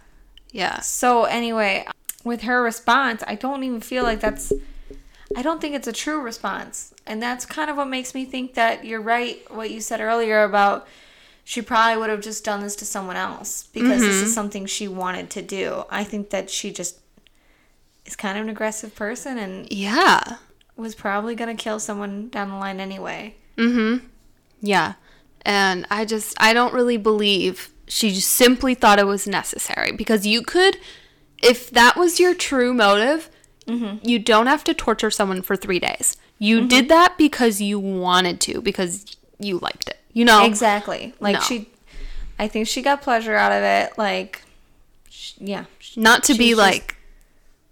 [0.52, 0.82] Yeah.
[0.82, 1.86] So anyway,
[2.26, 4.52] with her response, I don't even feel like that's.
[5.38, 8.56] I don't think it's a true response, and that's kind of what makes me think
[8.56, 9.40] that you're right.
[9.54, 10.88] What you said earlier about
[11.48, 14.32] she probably would have just done this to someone else because this is mm-hmm.
[14.32, 15.84] something she wanted to do.
[15.92, 17.00] I think that she just
[18.04, 20.38] is kind of an aggressive person and Yeah.
[20.76, 23.36] was probably gonna kill someone down the line anyway.
[23.58, 24.02] Mhm.
[24.60, 24.94] Yeah.
[25.44, 30.26] And I just, I don't really believe she just simply thought it was necessary because
[30.26, 30.78] you could,
[31.44, 33.30] if that was your true motive,
[33.68, 33.98] mm-hmm.
[34.02, 36.18] you don't have to torture someone for three days.
[36.40, 36.70] You mm-hmm.
[36.70, 40.00] did that because you wanted to, because you liked it.
[40.16, 40.46] You know?
[40.46, 41.14] Exactly.
[41.20, 41.40] Like No.
[41.42, 41.70] she,
[42.40, 43.98] I think she got pleasure out of it.
[43.98, 44.42] Like,
[45.10, 45.66] sh- yeah.
[45.96, 46.96] Not to be like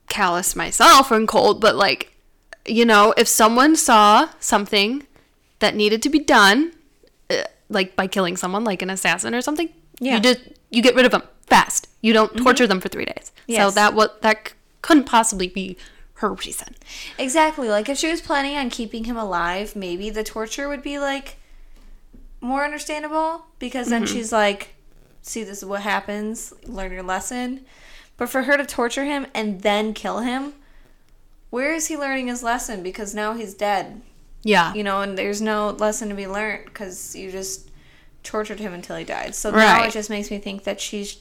[0.09, 2.15] callous myself and cold, but like,
[2.67, 5.07] you know, if someone saw something
[5.59, 6.73] that needed to be done,
[7.29, 9.69] uh, like by killing someone, like an assassin or something,
[9.99, 10.15] Yeah.
[10.15, 10.39] you just
[10.69, 11.87] you get rid of them fast.
[12.01, 13.31] You don't torture them for three days.
[13.49, 15.77] So that what that c- couldn't possibly be
[16.15, 16.75] her reason.
[17.17, 17.69] Exactly.
[17.69, 21.37] Like if she was planning on keeping him alive, maybe the torture would be like
[22.43, 24.13] more understandable because then Mm-hmm.
[24.13, 24.75] she's like,
[25.21, 27.65] see, this is what happens, learn your lesson.
[28.17, 30.53] But for her to torture him and then kill him,
[31.49, 32.83] where is he learning his lesson?
[32.83, 34.01] Because now he's dead,
[34.43, 34.73] Yeah.
[34.73, 37.69] you know, and there's no lesson to be learned because you just
[38.23, 39.33] tortured him until he died.
[39.35, 41.17] So now it just makes me think that she's.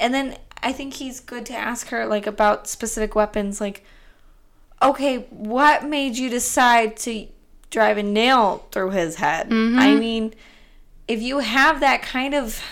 [0.00, 3.84] And then I think he's good to ask her, like, about specific weapons, like,
[4.80, 7.26] okay, what made you decide to
[7.72, 9.48] drive a nail through his head?
[9.50, 10.34] I mean,
[11.08, 12.62] if you have that kind of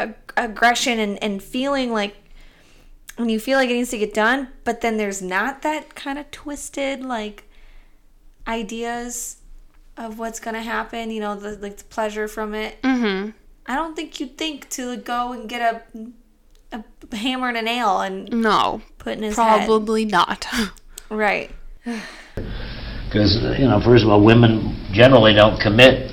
[0.00, 2.16] ag- aggression and, and feeling like
[3.16, 6.18] when you feel like it needs to get done, but then there's not that kind
[6.18, 7.44] of twisted like
[8.46, 9.36] ideas
[9.96, 12.80] of what's gonna happen, you know, the like the pleasure from it.
[12.82, 13.30] Mm-hmm.
[13.66, 16.00] I don't think you'd think to go and get a
[16.72, 18.82] a hammer and a nail and No.
[18.98, 19.66] put in his head.
[19.66, 20.46] Probably not.
[21.10, 21.50] Right.
[23.08, 26.12] Because, you know, first of all, women generally don't commit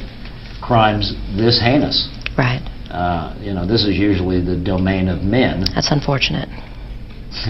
[0.62, 2.10] crimes this heinous.
[2.38, 2.62] Right.
[2.90, 5.66] Uh, You know, this is usually the domain of men.
[5.76, 6.48] That's unfortunate.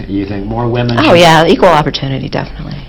[0.08, 0.96] You think more women...
[0.98, 2.82] Oh, yeah, equal opportunity, definitely.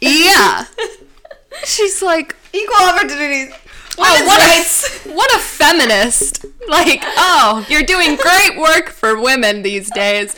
[0.00, 0.64] yeah.
[1.64, 3.54] She's like, Equal opportunities.
[3.98, 6.44] oh, what a, what a feminist.
[6.68, 10.36] Like, oh, you're doing great work for women these days.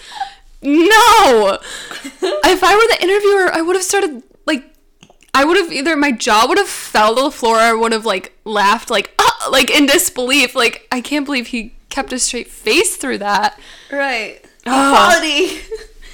[0.63, 1.59] No.
[2.23, 4.65] If I were the interviewer, I would have started, like,
[5.35, 7.93] I would have either, my jaw would have fell to the floor or I would
[7.93, 10.55] have, like, laughed, like, ah, like, in disbelief.
[10.55, 13.59] Like, I can't believe he kept a straight face through that.
[13.91, 14.41] Right.
[14.67, 14.93] Oh.
[14.93, 15.61] Equality.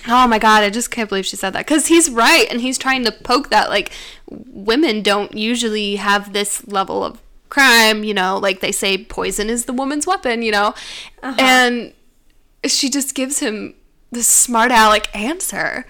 [0.08, 1.66] Oh my god, I just can't believe she said that.
[1.66, 3.68] Because he's right, and he's trying to poke that.
[3.68, 3.92] Like,
[4.30, 7.20] women don't usually have this level of
[7.50, 10.74] crime, you know, like they say poison is the woman's weapon, you know?
[11.22, 11.92] And
[12.66, 13.74] she just gives him
[14.10, 15.86] this smart aleck answer.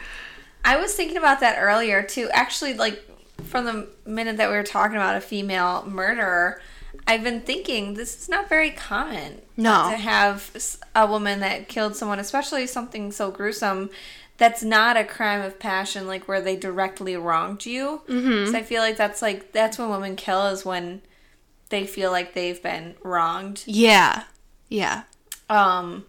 [0.64, 2.28] I was thinking about that earlier too.
[2.32, 3.04] Actually, like
[3.44, 6.60] from the minute that we were talking about a female murderer,
[7.06, 9.42] I've been thinking this is not very common.
[9.56, 9.90] No.
[9.90, 10.56] to have
[10.94, 13.90] a woman that killed someone, especially something so gruesome,
[14.36, 18.02] that's not a crime of passion, like where they directly wronged you.
[18.08, 18.52] Mm-hmm.
[18.52, 21.02] So I feel like that's like that's when women kill is when
[21.70, 23.64] they feel like they've been wronged.
[23.66, 24.24] Yeah.
[24.68, 25.02] Yeah.
[25.50, 26.04] Um,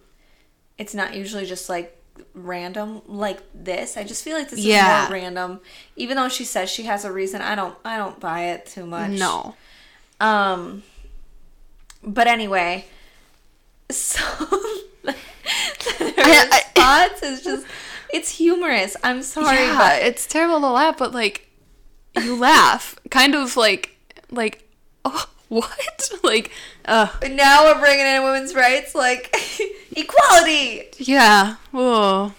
[0.78, 1.99] it's not usually just like
[2.34, 3.96] random like this.
[3.96, 5.04] I just feel like this Yeah.
[5.04, 5.60] is more random.
[5.96, 8.86] Even though she says she has a reason, I don't I don't buy it too
[8.86, 9.10] much.
[9.12, 9.54] No.
[10.20, 10.82] Um
[12.02, 12.86] but anyway,
[13.90, 14.20] so
[15.04, 15.14] her
[16.16, 17.66] I- I- response is just
[18.12, 18.96] it's humorous.
[19.04, 21.48] I'm sorry, yeah, it's terrible to laugh, but like,
[22.20, 22.96] you laugh.
[23.10, 23.96] Kind of like,
[24.32, 24.68] like,
[25.04, 25.70] oh, what?
[26.22, 26.50] Like,
[26.84, 29.34] uh, but now we're bringing in women's rights like
[29.96, 30.84] equality.
[30.98, 31.56] yeah.
[31.72, 32.32] Whoa.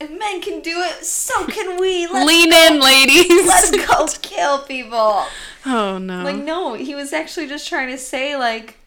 [0.00, 2.06] If men can do it, so can we.
[2.12, 3.46] Let's Lean in, ladies.
[3.46, 5.24] let's go kill people.
[5.66, 6.22] Oh no.
[6.24, 8.78] Like, no, he was actually just trying to say like,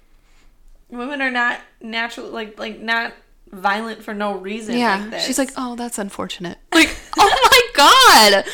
[0.90, 3.14] women are not natural, like like not
[3.52, 4.78] violent for no reason.
[4.78, 5.08] yeah.
[5.12, 5.22] like.
[5.22, 6.58] She's like, oh, that's unfortunate.
[6.74, 8.46] Like, oh my god.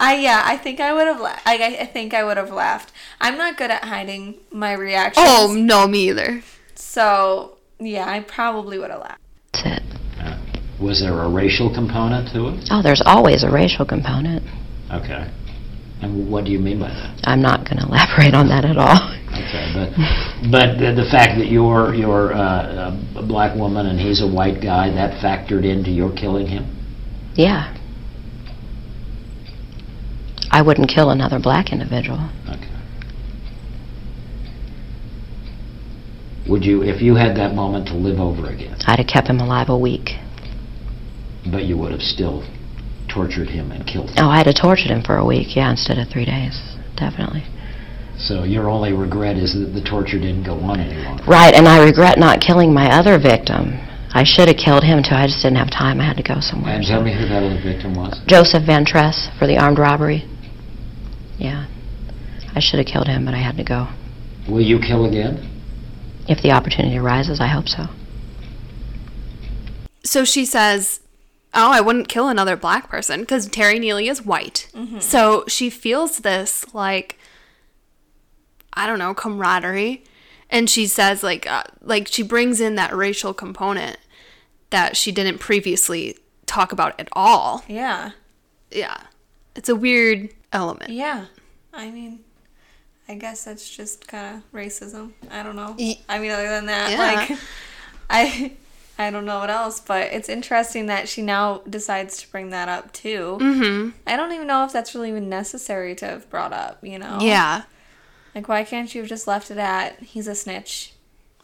[0.00, 1.20] I yeah, I think I would have.
[1.20, 2.92] La- I I I think I would have laughed.
[3.20, 5.26] I'm not good at hiding my reactions.
[5.28, 6.42] Oh no, me either.
[6.74, 9.20] so yeah, I probably would have laughed.
[9.52, 9.82] That's it.
[10.20, 10.38] Uh,
[10.80, 12.68] Was there a racial component to it?
[12.70, 14.42] Oh, there's always a racial component.
[14.92, 15.30] Okay.
[16.02, 17.20] And what do you mean by that?
[17.24, 19.00] I'm not going to elaborate on that at all.
[19.32, 19.90] Okay, but
[20.50, 24.60] but the, the fact that you're you're uh, a black woman and he's a white
[24.62, 26.64] guy that factored into your killing him.
[27.34, 27.75] Yeah.
[30.56, 32.30] I wouldn't kill another black individual.
[32.48, 32.72] Okay.
[36.48, 39.38] Would you, if you had that moment to live over again, I'd have kept him
[39.38, 40.16] alive a week.
[41.52, 42.42] but you would have still
[43.06, 44.16] tortured him and killed him?
[44.16, 46.56] Oh, I'd have tortured him for a week, yeah, instead of three days.
[46.96, 47.44] Definitely.
[48.16, 51.22] So your only regret is that the torture didn't go on any longer.
[51.24, 53.76] Right, and I regret not killing my other victim.
[54.14, 55.14] I should have killed him too.
[55.14, 56.00] I just didn't have time.
[56.00, 56.72] I had to go somewhere.
[56.72, 58.18] And tell me who that other victim was.
[58.26, 60.24] Joseph Van Tress for the armed robbery.
[61.38, 61.66] Yeah.
[62.54, 63.88] I should have killed him, but I had to go.
[64.48, 65.48] Will you kill again?
[66.28, 67.86] If the opportunity arises, I hope so.
[70.02, 71.00] So she says,
[71.52, 74.68] "Oh, I wouldn't kill another black person because Terry Neely is white."
[75.00, 77.18] So she feels this like,
[78.72, 80.04] I don't know, camaraderie,
[80.48, 83.98] and she says like, uh, like she brings in that racial component
[84.70, 86.16] that she didn't previously
[86.46, 87.64] talk about at all.
[87.68, 88.12] Yeah,
[88.70, 88.96] Yeah,
[89.54, 90.90] it's a weird element.
[90.90, 91.26] yeah.
[91.72, 92.20] I mean,
[93.08, 95.12] I guess that's just kind of racism.
[95.30, 95.76] I don't know.
[96.08, 96.98] I mean, other than that, Yeah.
[97.28, 97.38] like,
[98.10, 98.52] I.
[98.98, 102.70] I don't know what else, but it's interesting that she now decides to bring that
[102.70, 103.36] up too.
[103.38, 103.90] Mm-hmm.
[104.06, 107.18] I don't even know if that's really even necessary to have brought up, you know?
[107.20, 107.64] Yeah.
[108.34, 110.94] Like, why can't you have just left it at he's a snitch?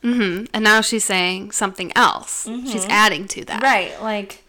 [0.02, 0.46] Mm-hmm.
[0.54, 2.44] And now she's saying something else.
[2.46, 3.62] She's adding to that.
[3.62, 4.00] Right.
[4.00, 4.41] Like,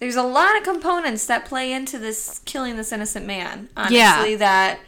[0.00, 3.68] there's a lot of components that play into this killing this innocent man.
[3.76, 4.36] Honestly, Yeah.
[4.38, 4.80] that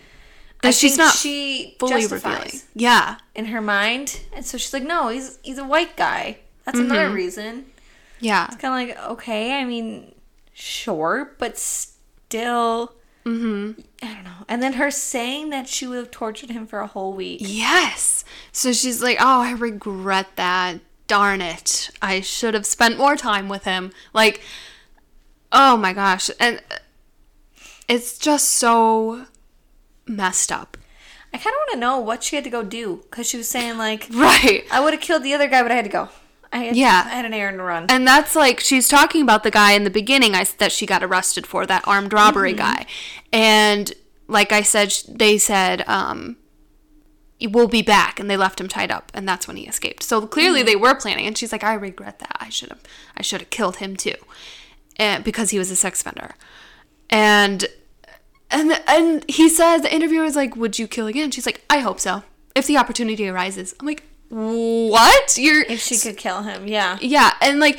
[0.62, 2.60] That I she's not she Fully revealing.
[2.74, 3.16] Yeah.
[3.34, 6.38] in her mind, and so she's like, no, he's he's a white guy.
[6.64, 7.14] That's another Mm-hmm.
[7.14, 7.66] reason.
[8.20, 8.46] Yeah.
[8.46, 10.14] It's kind of like okay, I mean,
[10.52, 12.92] sure, but still.
[13.24, 13.80] Mm-hmm.
[14.02, 14.44] I don't know.
[14.48, 17.40] And then her saying that she would have tortured him for a whole week.
[17.44, 18.24] Yes.
[18.50, 20.80] So she's like, "Oh, I regret that.
[21.06, 21.90] Darn it.
[22.00, 24.40] I should have spent more time with him." Like,
[25.52, 26.30] oh my gosh.
[26.40, 26.62] And
[27.88, 29.26] it's just so
[30.06, 30.76] messed up.
[31.34, 33.48] I kind of want to know what she had to go do because she was
[33.48, 34.64] saying like, Right.
[34.70, 36.08] I would have killed the other guy, but I had to go.
[36.52, 37.04] I had, Yeah.
[37.06, 37.86] I had an errand to run.
[37.88, 41.02] And that's like she's talking about the guy in the beginning I, that she got
[41.02, 42.86] arrested for, that armed robbery guy.
[43.32, 43.92] And
[44.28, 46.36] like I said, they said, um,
[47.40, 48.20] we'll be back.
[48.20, 49.10] And they left him tied up.
[49.14, 50.02] And that's when he escaped.
[50.02, 51.26] So clearly they were planning.
[51.26, 52.36] And she's like, I regret that.
[52.40, 52.82] I should have,
[53.16, 54.16] I should have killed him too.
[54.96, 56.34] And because he was a sex offender.
[57.10, 57.66] And,
[58.50, 61.30] and, and he says the interviewer is like, would you kill again?
[61.30, 62.22] She's like, I hope so.
[62.54, 63.74] If the opportunity arises.
[63.80, 65.36] I'm like, what?
[65.36, 66.96] You're, if she could kill him, yeah.
[67.02, 67.78] yeah, and like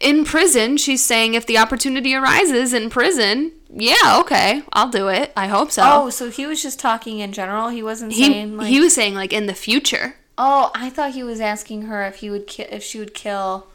[0.00, 5.32] in prison, she's saying if the opportunity arises in prison, yeah, okay, I'll do it.
[5.36, 5.82] I hope so.
[5.84, 7.68] Oh, so he was just talking in general.
[7.68, 8.66] He wasn't he saying like.
[8.66, 10.16] he was saying like in the future.
[10.38, 13.68] oh, I thought he was asking her if he would ki- if she would kill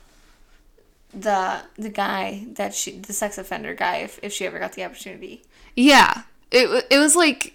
[1.14, 4.84] the the guy that she the sex offender guy if, if she ever got the
[4.84, 5.43] opportunity.
[5.76, 7.53] Yeah, it it was like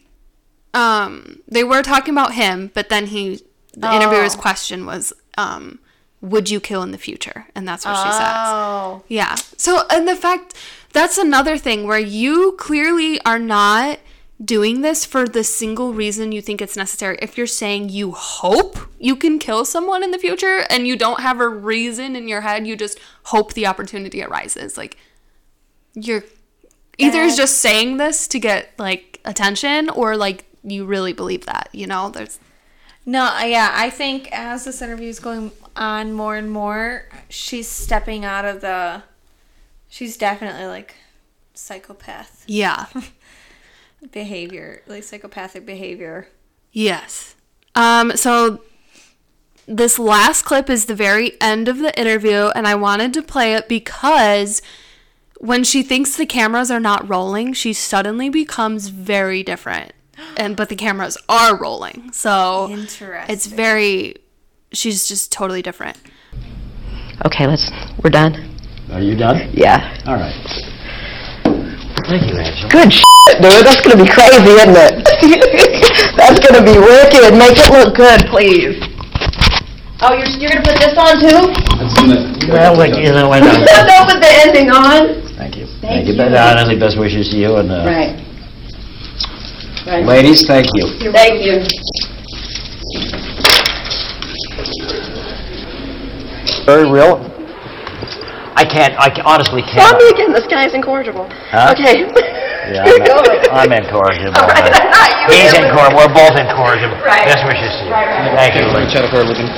[0.74, 3.40] um they were talking about him, but then he
[3.72, 4.40] the interviewer's Oh.
[4.40, 5.78] question was um
[6.22, 7.46] would you kill in the future?
[7.54, 8.32] And that's what she says.
[8.34, 9.34] Oh, Yeah.
[9.58, 10.54] So, and the fact
[10.92, 13.98] that's another thing where you clearly are not
[14.44, 17.18] doing this for the single reason you think it's necessary.
[17.22, 21.20] If you're saying you hope you can kill someone in the future and you don't
[21.20, 24.76] have a reason in your head, you just hope the opportunity arises.
[24.76, 24.98] Like,
[25.94, 26.24] you're
[26.98, 31.68] either And- just saying this to get like attention or like you really believe that,
[31.72, 32.10] you know?
[32.10, 32.38] There's,
[33.06, 37.68] No, uh, yeah, I think as this interview is going on more and more, she's
[37.68, 39.02] stepping out of the.
[39.88, 40.94] She's definitely like
[41.54, 42.86] psychopath yeah.
[44.12, 46.28] behavior, like psychopathic behavior.
[46.72, 47.34] Yes.
[47.74, 48.62] Um, so
[49.66, 53.54] this last clip is the very end of the interview, and I wanted to play
[53.54, 54.62] it because
[55.38, 59.92] when she thinks the cameras are not rolling, she suddenly becomes very different.
[60.38, 62.10] And but the cameras are rolling.
[62.12, 63.32] So Interesting.
[63.32, 64.16] it's very
[64.72, 65.96] she's just totally different.
[67.24, 67.70] Okay, let's.
[68.02, 68.56] We're done.
[68.92, 69.50] Are you done?
[69.52, 69.98] Yeah.
[70.06, 70.34] All right.
[72.06, 72.68] Thank you, Angela.
[72.70, 72.94] Good.
[73.34, 73.66] Dude.
[73.66, 74.94] That's gonna be crazy, isn't it?
[76.16, 77.34] That's gonna be wicked.
[77.36, 78.78] Make it look good, please.
[80.00, 81.52] Oh, you're, you're gonna put this on too?
[81.80, 83.52] That's Well, like, you know, I know.
[83.86, 85.22] Don't put the ending on.
[85.36, 85.66] Thank you.
[85.80, 86.12] Thank you.
[86.12, 86.18] you.
[86.18, 88.22] But, uh, only best wishes to you and, uh, Right.
[89.86, 90.04] Right.
[90.04, 90.88] ladies, thank you.
[91.12, 91.62] Thank you.
[96.66, 97.18] Very real.
[98.56, 99.98] I can't, I ca- honestly Tell can't.
[99.98, 101.28] me again, this guy's incorrigible.
[101.50, 101.74] Huh?
[101.76, 102.10] Okay.
[102.72, 103.40] Yeah, I'm- going.
[103.50, 104.36] I'm incorrigible.
[104.40, 106.96] All right, you He's were- incorrigible, we're both incorrigible.
[107.04, 107.24] Right.
[107.26, 107.90] Best wishes to you.
[107.90, 108.66] Right, right, Thank you.
[108.74, 109.50] ladies.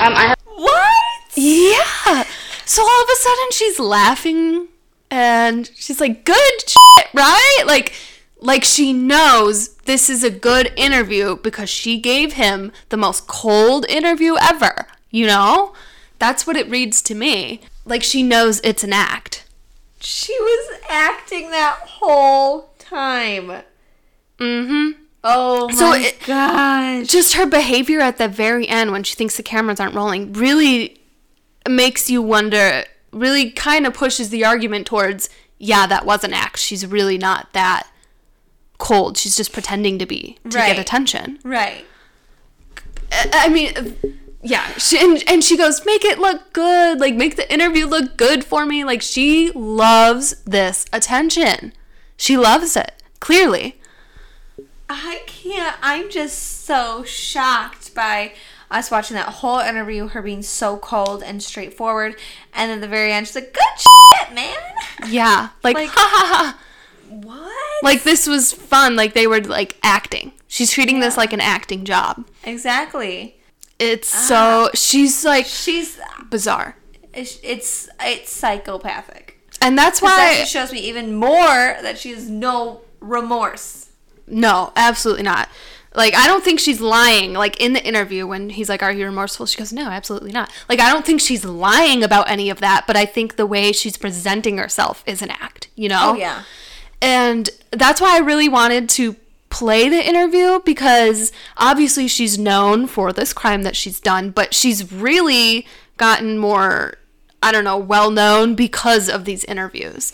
[0.00, 1.36] Um, I What?
[1.36, 2.24] Yeah.
[2.66, 4.68] So all of a sudden she's laughing
[5.10, 7.92] and she's like, "Good shit, right?" Like
[8.40, 13.86] like she knows this is a good interview because she gave him the most cold
[13.88, 15.72] interview ever, you know?
[16.18, 17.60] That's what it reads to me.
[17.84, 19.44] Like she knows it's an act.
[20.04, 23.62] She was acting that whole time.
[24.38, 24.94] Mhm.
[25.22, 27.06] Oh my So it- gosh.
[27.06, 31.00] Just her behavior at the very end when she thinks the cameras aren't rolling really
[31.68, 36.58] makes you wonder, really kind of pushes the argument towards, yeah, that was an act.
[36.58, 37.86] She's really not that
[38.76, 39.16] cold.
[39.16, 40.66] She's just pretending to be to Right.
[40.74, 41.38] get attention.
[41.42, 41.86] Right.
[43.32, 44.66] I mean, yeah.
[44.78, 47.00] She, and, and she goes, make it look good.
[47.00, 48.84] Like, make the interview look good for me.
[48.84, 51.72] Like, she loves this attention.
[52.16, 53.80] She loves it, clearly.
[54.88, 55.76] I can't.
[55.82, 58.34] I'm just so shocked by
[58.70, 62.16] us watching that whole interview, her being so cold and straightforward,
[62.52, 63.62] and then at the very end, she's like, "Good
[64.18, 64.56] shit, man."
[65.08, 65.48] Yeah.
[65.62, 66.58] Like, Like- ha ha ha.
[67.08, 67.84] What?
[67.84, 68.96] Like, this was fun.
[68.96, 70.32] Like, they were, like, acting.
[70.48, 72.26] She's treating this like an acting job.
[72.44, 73.36] exactly.
[73.78, 74.68] It's ah.
[74.68, 75.98] so, she's, like, She's.
[76.30, 76.76] bizarre.
[77.12, 79.38] It's it's, it's psychopathic.
[79.60, 83.90] And that's That why, just shows me even more that she has no remorse.
[84.26, 85.48] no, absolutely not.
[85.94, 87.34] Like, I don't think she's lying.
[87.34, 89.46] Like, in the interview, when he's like, Are you remorseful?
[89.46, 90.50] She goes, No, absolutely not.
[90.68, 93.70] Like, I don't think she's lying about any of that, but I think the way
[93.70, 96.10] she's presenting herself is an act, you know?
[96.12, 96.42] Oh yeah.
[97.00, 99.14] And that's why I really wanted to
[99.54, 104.92] play the interview because obviously she's known for this crime that she's done, but she's
[104.92, 105.64] really
[105.96, 106.96] gotten more,
[107.40, 110.12] I don't know, well known because of these interviews.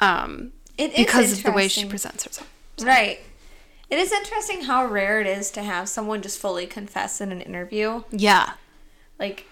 [0.00, 2.52] Um, It is because of the way she presents herself.
[2.82, 3.20] Right.
[3.88, 7.40] It is interesting how rare it is to have someone just fully confess in an
[7.40, 8.02] interview.
[8.10, 8.54] Yeah.
[9.20, 9.46] Like,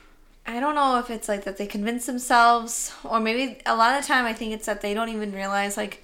[0.44, 4.02] I don't know if it's like that they convince themselves, or maybe a lot of
[4.02, 6.03] the time I think it's that they don't even realize, like,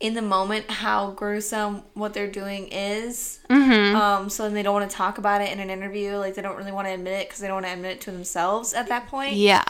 [0.00, 3.38] in the moment how gruesome what they're doing is.
[3.48, 3.96] Mm-hmm.
[3.96, 6.16] Um, so then they don't want to talk about it in an interview.
[6.16, 8.00] Like, they don't really want to admit it because they don't want to admit it
[8.02, 9.34] to themselves at that point.
[9.34, 9.64] Yeah.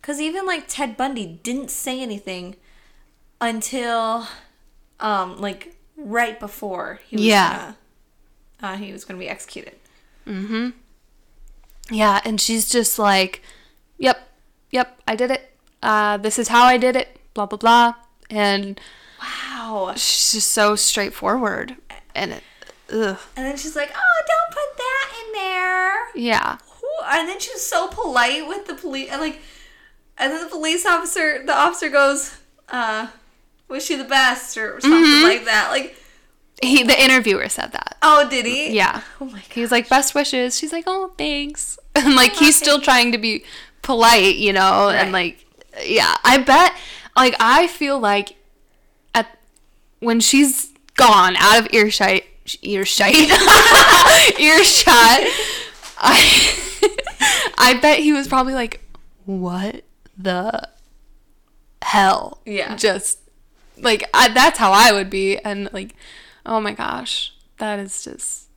[0.00, 2.56] Because even like Ted Bundy didn't say anything
[3.40, 4.28] until,
[5.00, 7.72] um, like right before he was Yeah.
[8.60, 9.74] gonna, uh, he was gonna be executed.
[10.24, 10.70] Hmm.
[11.90, 12.20] Yeah.
[12.24, 13.42] And she's just like,
[13.98, 14.28] Yep,
[14.70, 15.50] yep, I did it.
[15.82, 17.18] Uh, this is how I did it.
[17.34, 17.94] Blah, blah, blah.
[18.30, 18.80] And
[19.20, 19.92] Wow.
[19.96, 21.76] she's just so straightforward.
[22.14, 22.42] And it,
[22.92, 23.18] ugh.
[23.36, 26.58] And then she's like, "Oh, don't put that in there." Yeah.
[27.04, 29.40] And then she was so polite with the police, and like,
[30.18, 32.36] and then the police officer, the officer goes,
[32.70, 33.08] "Uh,
[33.68, 35.68] wish you the best," or something like that.
[35.70, 35.96] Like,
[36.62, 37.96] He, the interviewer said that.
[38.02, 38.70] oh, did he?
[38.74, 39.02] Yeah.
[39.20, 40.56] Oh my He was like, best wishes.
[40.56, 41.78] She's like, oh, thanks.
[41.96, 43.44] And like, he's still trying to be
[43.82, 44.88] polite, you know?
[44.90, 45.44] And like,
[45.84, 46.72] yeah, I bet,
[47.16, 48.35] like, I feel like
[50.00, 52.22] when she's gone out of earshot,
[52.62, 53.14] earshot,
[54.38, 55.20] earshot,
[55.98, 56.54] I,
[57.58, 58.82] I bet he was probably like,
[59.24, 59.82] what
[60.16, 60.68] the
[61.82, 62.40] hell?
[62.44, 62.76] Yeah.
[62.76, 63.20] Just
[63.78, 65.38] like, I, that's how I would be.
[65.38, 65.94] And like,
[66.44, 68.48] oh my gosh, that is just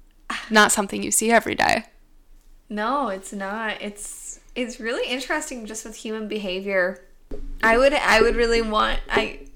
[0.50, 1.86] not something you see every day.
[2.70, 3.82] No, it's not.
[3.82, 7.04] It's it's really interesting just with human behavior.
[7.64, 9.48] I would I would really want I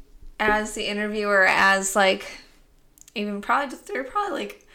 [0.51, 2.25] as the interviewer as like
[3.15, 4.67] even probably they're probably like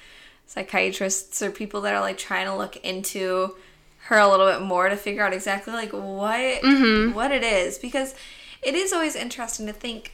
[0.47, 3.55] psychiatrists or people that are like trying to look into
[4.07, 6.62] her a little bit more to figure out exactly like what
[7.14, 7.79] what it is.
[7.79, 8.14] Because
[8.62, 10.12] it is always interesting to think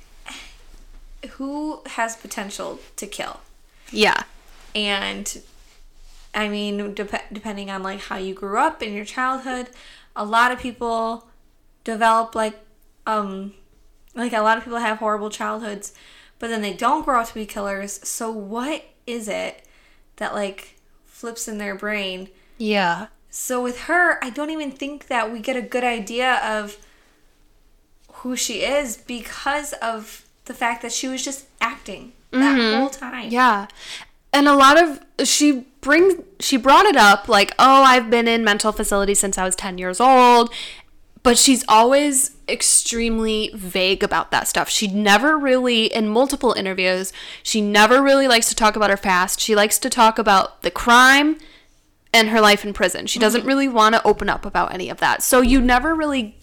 [1.33, 3.41] who has potential to kill?
[3.91, 4.25] Yeah.
[4.75, 5.41] and
[6.35, 9.69] i mean dep- depending on like how you grew up in your childhood
[10.17, 11.29] a lot of people
[11.85, 12.59] develop like
[13.07, 13.53] um
[14.15, 15.93] like a lot of people have horrible childhoods
[16.39, 19.67] but then they don't grow up to be killers so what is it
[20.17, 23.09] that like flips in their brain Yeah.
[23.31, 26.79] so with her i don't even think that we get a good idea of
[28.25, 32.79] who she is because of the fact that she was just acting that mm-hmm.
[32.79, 33.31] whole time.
[33.31, 33.67] Yeah.
[34.33, 38.43] And a lot of she brings she brought it up like, "Oh, I've been in
[38.43, 40.53] mental facilities since I was 10 years old."
[41.25, 44.68] But she's always extremely vague about that stuff.
[44.68, 47.12] She never really in multiple interviews,
[47.43, 49.41] she never really likes to talk about her past.
[49.41, 51.39] She likes to talk about the crime
[52.12, 53.07] and her life in prison.
[53.07, 55.22] She doesn't really want to open up about any of that.
[55.22, 56.37] So you never really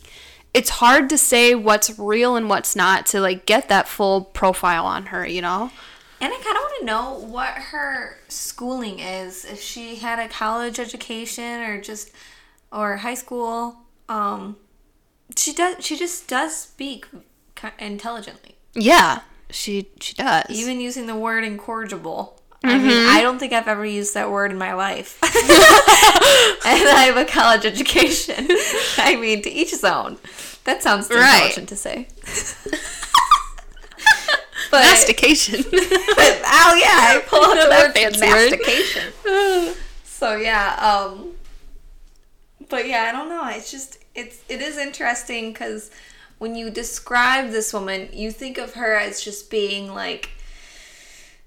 [0.53, 4.85] it's hard to say what's real and what's not to like get that full profile
[4.85, 5.71] on her, you know?
[6.19, 9.45] And I kind of want to know what her schooling is.
[9.45, 12.11] If she had a college education or just
[12.71, 13.77] or high school.
[14.09, 14.57] Um,
[15.37, 15.83] she does.
[15.85, 17.05] She just does speak
[17.79, 20.45] intelligently, Yeah, she she does.
[20.49, 22.37] even using the word incorrigible.
[22.63, 25.17] I mean, I don't think I've ever used that word in my life.
[25.23, 25.33] and
[26.89, 28.47] I have a college education.
[28.97, 30.17] I mean, to each his own.
[30.65, 31.37] That sounds Right.
[31.57, 32.07] intelligent to say.
[34.69, 35.63] but mastication.
[35.73, 38.51] oh yeah, I pull out word fancy for word.
[38.51, 39.75] mastication.
[40.03, 41.31] so yeah, um,
[42.69, 43.47] but yeah, I don't know.
[43.47, 45.91] It's just it's it is interesting because
[46.37, 50.31] when you describe this woman, you think of her as just being like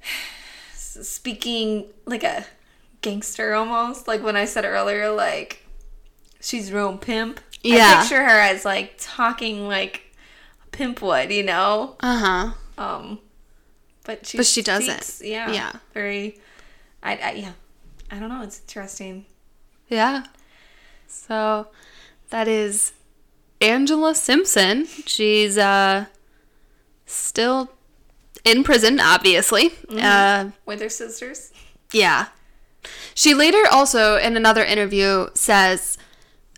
[0.75, 2.47] speaking like a
[3.01, 4.07] gangster almost.
[4.09, 5.65] Like when I said earlier, like
[6.41, 7.41] she's real pimp.
[7.63, 7.97] Yeah.
[7.97, 10.03] I picture her as like talking like
[10.65, 11.97] a pimp would, you know.
[12.01, 12.51] uh huh.
[12.77, 13.19] Um,
[14.05, 15.21] but she But she doesn't.
[15.25, 15.73] yeah, Yeah.
[15.93, 16.39] very.
[17.03, 17.53] I, I yeah,
[18.11, 18.43] I don't know.
[18.43, 19.27] It's interesting.
[19.89, 20.25] Yeah.
[21.07, 21.69] So
[22.35, 22.93] that is
[23.61, 24.87] Angela Simpson.
[25.07, 26.07] She's uh
[27.07, 27.71] still
[28.45, 29.71] in prison, obviously.
[29.89, 31.53] Uh With her sisters.
[31.93, 32.27] yeah.
[33.15, 35.97] She later also in another interview says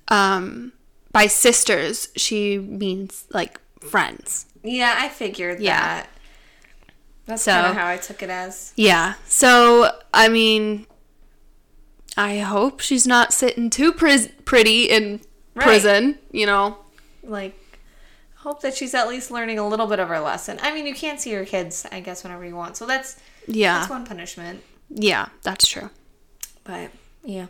[0.09, 0.73] um
[1.13, 4.47] by sisters she means like friends.
[4.65, 5.81] Yeah, I figured Yeah.
[5.81, 6.09] that.
[7.27, 8.73] That's So- kind of how I took it as.
[8.77, 9.15] Yeah.
[9.29, 10.87] So, I mean,
[12.17, 15.21] I hope she's not sitting too pretty in
[15.57, 15.65] Right.
[15.65, 16.79] prison, you know?
[17.25, 17.59] Like,
[18.37, 20.59] hope that she's at least learning a little bit of her lesson.
[20.63, 22.77] I mean, you can't see your kids, I guess, whenever you want.
[22.77, 23.17] So that's
[23.49, 23.79] Yeah.
[23.79, 24.63] that's one punishment.
[24.91, 25.91] Yeah, that's true.
[26.65, 26.91] But
[27.25, 27.47] yeah.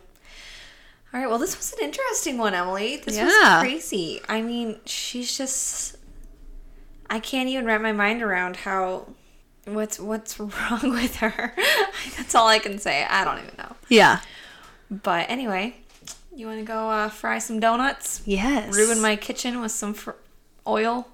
[1.13, 1.29] All right.
[1.29, 2.97] Well, this was an interesting one, Emily.
[2.97, 3.25] This Yeah.
[3.59, 4.21] was crazy.
[4.27, 5.97] I mean, she's just.
[7.09, 9.07] I can't even wrap my mind around how.
[9.65, 11.53] What's what's wrong with her?
[12.17, 13.05] That's all I can say.
[13.05, 13.75] I don't even know.
[13.89, 14.21] Yeah.
[14.89, 15.75] But anyway,
[16.37, 18.21] you want to go uh, fry some donuts?
[18.25, 18.75] Yes.
[18.75, 20.11] Ruin my kitchen with some fr-
[20.67, 21.07] oil.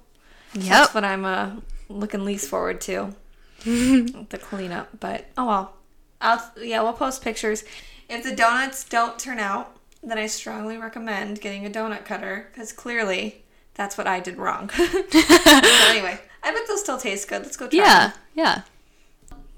[0.54, 0.64] Yep.
[0.64, 1.50] That's what I'm uh,
[1.88, 3.14] looking least forward to.
[3.64, 5.74] the cleanup, but oh well.
[6.20, 7.64] I'll yeah, we'll post pictures.
[8.08, 12.72] If the donuts don't turn out, then I strongly recommend getting a donut cutter because
[12.72, 13.44] clearly
[13.74, 14.68] that's what I did wrong.
[14.76, 17.42] so anyway, I bet they'll still taste good.
[17.42, 17.78] Let's go try.
[17.78, 17.98] Yeah.
[18.08, 18.18] them.
[18.34, 18.62] Yeah.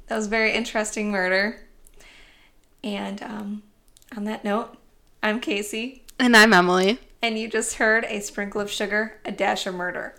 [0.06, 1.60] that was a very interesting murder.
[2.84, 3.62] And um,
[4.16, 4.76] on that note,
[5.22, 6.98] I'm Kasey, And I'm Emily.
[7.22, 10.14] and you just heard a sprinkle of sugar, a dash of murder.